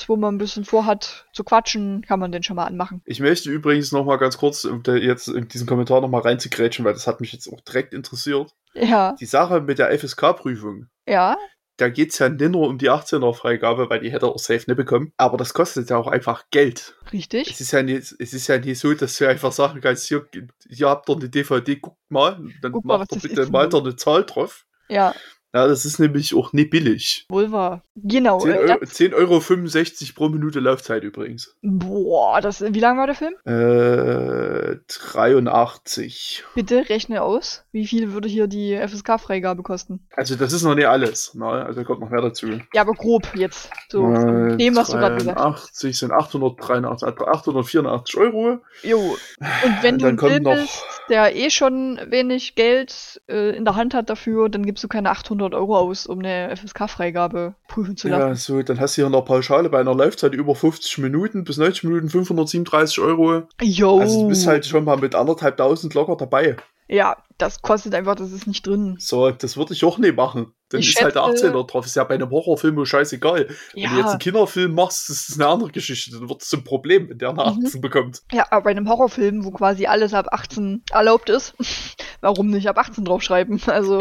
[0.02, 0.04] ah.
[0.06, 3.02] wo man ein bisschen vorhat zu quatschen, kann man den schon mal anmachen.
[3.04, 6.84] Ich möchte übrigens noch mal ganz kurz um jetzt in diesen Kommentar noch mal reinzugrätschen,
[6.84, 8.54] weil das hat mich jetzt auch direkt interessiert.
[8.74, 9.14] Ja.
[9.20, 10.86] Die Sache mit der FSK-Prüfung.
[11.06, 11.36] Ja
[11.76, 14.76] da geht es ja nicht nur um die 18er-Freigabe, weil die hätte er safe nicht
[14.76, 15.12] bekommen.
[15.16, 16.96] Aber das kostet ja auch einfach Geld.
[17.12, 17.50] Richtig.
[17.50, 20.26] Es ist ja nicht, es ist ja nicht so, dass du einfach sagen kannst, hier,
[20.68, 23.96] hier habt ihr eine DVD, guckt mal, dann Guck macht ihr bitte mal da eine
[23.96, 24.64] Zahl drauf.
[24.88, 25.14] Ja.
[25.56, 27.24] Ja, das ist nämlich auch nicht billig.
[27.30, 27.82] Wohl wahr.
[27.94, 28.40] Genau.
[28.40, 31.56] 10,65 Euro, 10 Euro 65 pro Minute Laufzeit übrigens.
[31.62, 33.32] Boah, das, wie lang war der Film?
[33.46, 36.44] Äh, 83.
[36.54, 40.06] Bitte rechne aus, wie viel würde hier die FSK-Freigabe kosten?
[40.14, 41.46] Also das ist noch nicht alles, ne?
[41.46, 42.48] also kommt noch mehr dazu.
[42.74, 43.70] Ja, aber grob jetzt.
[43.88, 45.70] So, äh, dem, was 83 du gerade gesagt hast.
[45.70, 48.58] 80 sind 883, 884 Euro.
[48.82, 48.98] Jo.
[48.98, 53.94] Und wenn du ein Film bist, der eh schon wenig Geld äh, in der Hand
[53.94, 58.08] hat dafür, dann gibst du keine 800 500 Euro aus, um eine FSK-Freigabe prüfen zu
[58.08, 58.28] lassen.
[58.28, 61.56] Ja, so, dann hast du hier noch Pauschale bei einer Laufzeit über 50 Minuten bis
[61.56, 63.42] 90 Minuten 537 Euro.
[63.62, 64.00] Jo.
[64.00, 66.56] Also du bist halt schon mal mit anderthalb tausend locker dabei.
[66.88, 68.96] Ja, das kostet einfach, das ist nicht drin.
[68.98, 70.52] So, das würde ich auch nicht machen.
[70.70, 71.86] Dann ich ist schätze, halt der 18er drauf.
[71.86, 73.48] Ist ja bei einem Horrorfilm scheißegal.
[73.74, 73.88] Ja.
[73.88, 76.10] Wenn du jetzt einen Kinderfilm machst, das ist eine andere Geschichte.
[76.10, 77.80] Dann wird es ein Problem, wenn der eine 18 mhm.
[77.80, 78.22] bekommt.
[78.32, 81.54] Ja, aber bei einem Horrorfilm, wo quasi alles ab 18 erlaubt ist,
[82.20, 83.60] warum nicht ab 18 draufschreiben?
[83.76, 84.00] Also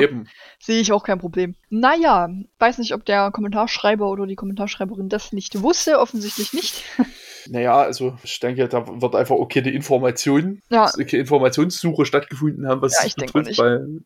[0.59, 1.55] sehe ich auch kein Problem.
[1.69, 5.99] Naja, weiß nicht, ob der Kommentarschreiber oder die Kommentarschreiberin das nicht wusste.
[5.99, 6.83] Offensichtlich nicht.
[7.47, 10.89] Naja, also ich denke, da wird einfach okay die Information, ja.
[10.99, 14.01] okay, Informationssuche stattgefunden haben, was ja, ich betrifft, weil,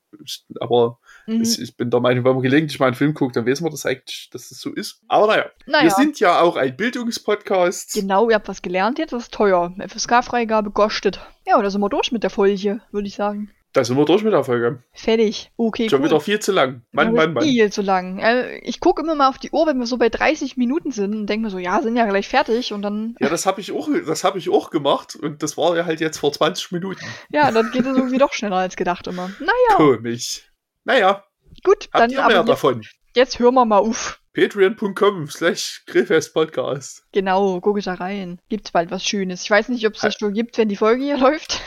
[0.59, 0.99] aber
[1.37, 1.41] mhm.
[1.41, 3.85] ich, bin der Meinung, wenn man gelegentlich mal einen Film guckt, dann wissen wir das
[3.85, 5.01] eigentlich, dass das so ist.
[5.07, 5.83] Aber naja, naja.
[5.83, 7.93] wir sind ja auch ein Bildungspodcast.
[7.93, 9.73] Genau, ihr habt was gelernt jetzt, das ist teuer.
[9.79, 11.19] FSK-Freigabe kostet.
[11.45, 13.51] Ja, da sind wir durch mit der Folge, würde ich sagen.
[13.73, 14.81] Da sind wir durch mit der Folge.
[14.93, 15.51] Fertig.
[15.55, 16.07] Okay, Schon cool.
[16.07, 16.81] wieder viel zu lang.
[16.91, 17.43] Mann, Mann, Mann.
[17.43, 18.19] Viel zu lang.
[18.63, 21.27] Ich gucke immer mal auf die Uhr, wenn wir so bei 30 Minuten sind und
[21.27, 23.15] denke mir so, ja, sind ja gleich fertig und dann.
[23.19, 23.87] Ja, das habe ich auch,
[24.35, 27.05] ich auch gemacht und das war ja halt jetzt vor 20 Minuten.
[27.29, 29.29] Ja, dann geht es irgendwie doch schneller als gedacht immer.
[29.39, 29.75] Naja.
[29.75, 30.48] Komisch.
[30.89, 31.23] Naja.
[31.63, 32.09] Gut, dann.
[32.09, 32.83] Ihr mehr davon?
[33.13, 34.19] jetzt hören wir mal auf.
[34.33, 37.03] Patreon.com slash Grillfest-Podcast.
[37.11, 38.41] Genau, gucke da rein.
[38.49, 39.43] Gibt's bald was Schönes.
[39.43, 41.61] Ich weiß nicht, ob es das schon gibt, wenn die Folge hier läuft.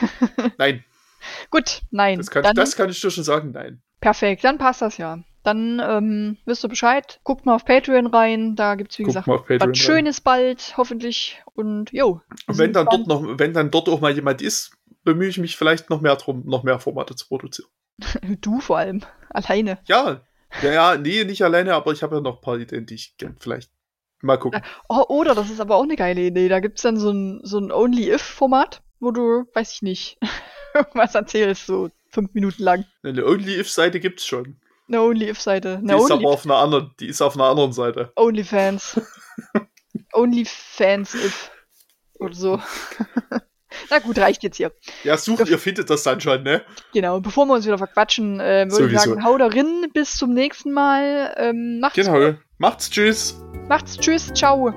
[0.57, 0.83] nein.
[1.51, 2.17] Gut, nein.
[2.17, 3.81] Das kann, dann, das kann ich dir schon sagen, nein.
[4.01, 5.19] Perfekt, dann passt das ja.
[5.43, 7.21] Dann ähm, wisst ihr Bescheid.
[7.23, 8.57] Guckt mal auf Patreon rein.
[8.57, 11.41] Da gibt's wie Guckt gesagt, was Schönes bald, hoffentlich.
[11.53, 12.19] Und jo.
[12.47, 14.73] Und wenn dann dort noch, wenn dann dort auch mal jemand ist,
[15.05, 17.69] bemühe ich mich vielleicht noch mehr drum, noch mehr Formate zu produzieren.
[18.41, 19.01] du vor allem.
[19.29, 19.79] Alleine.
[19.85, 20.21] Ja,
[20.61, 23.15] ja, ja, nee, nicht alleine, aber ich habe ja noch ein paar Ideen, die ich
[23.39, 23.71] vielleicht
[24.21, 24.61] mal gucken.
[24.87, 26.47] Oh, oder, das ist aber auch eine geile Idee.
[26.47, 30.19] Da gibt es dann so ein, so ein Only-If-Format, wo du, weiß ich nicht,
[30.93, 32.85] was erzählst, so fünf Minuten lang.
[33.03, 34.57] Eine Only-If-Seite gibt's schon.
[34.87, 35.81] Eine Only-If-Seite.
[35.81, 38.11] Die ist aber auf einer anderen, die ist auf einer anderen Seite.
[38.15, 39.01] Onlyfans.
[40.13, 41.51] Onlyfans-If.
[42.19, 42.61] Oder so.
[43.89, 44.71] Na gut, reicht jetzt hier.
[45.03, 46.61] Ja, sucht, ihr findet das dann schon, ne?
[46.93, 50.71] Genau, bevor wir uns wieder verquatschen, äh, würde ich sagen, hau darin, bis zum nächsten
[50.71, 51.33] Mal.
[51.37, 52.37] Ähm, macht's genau, gut.
[52.57, 53.37] macht's tschüss.
[53.67, 54.73] Macht's tschüss, ciao.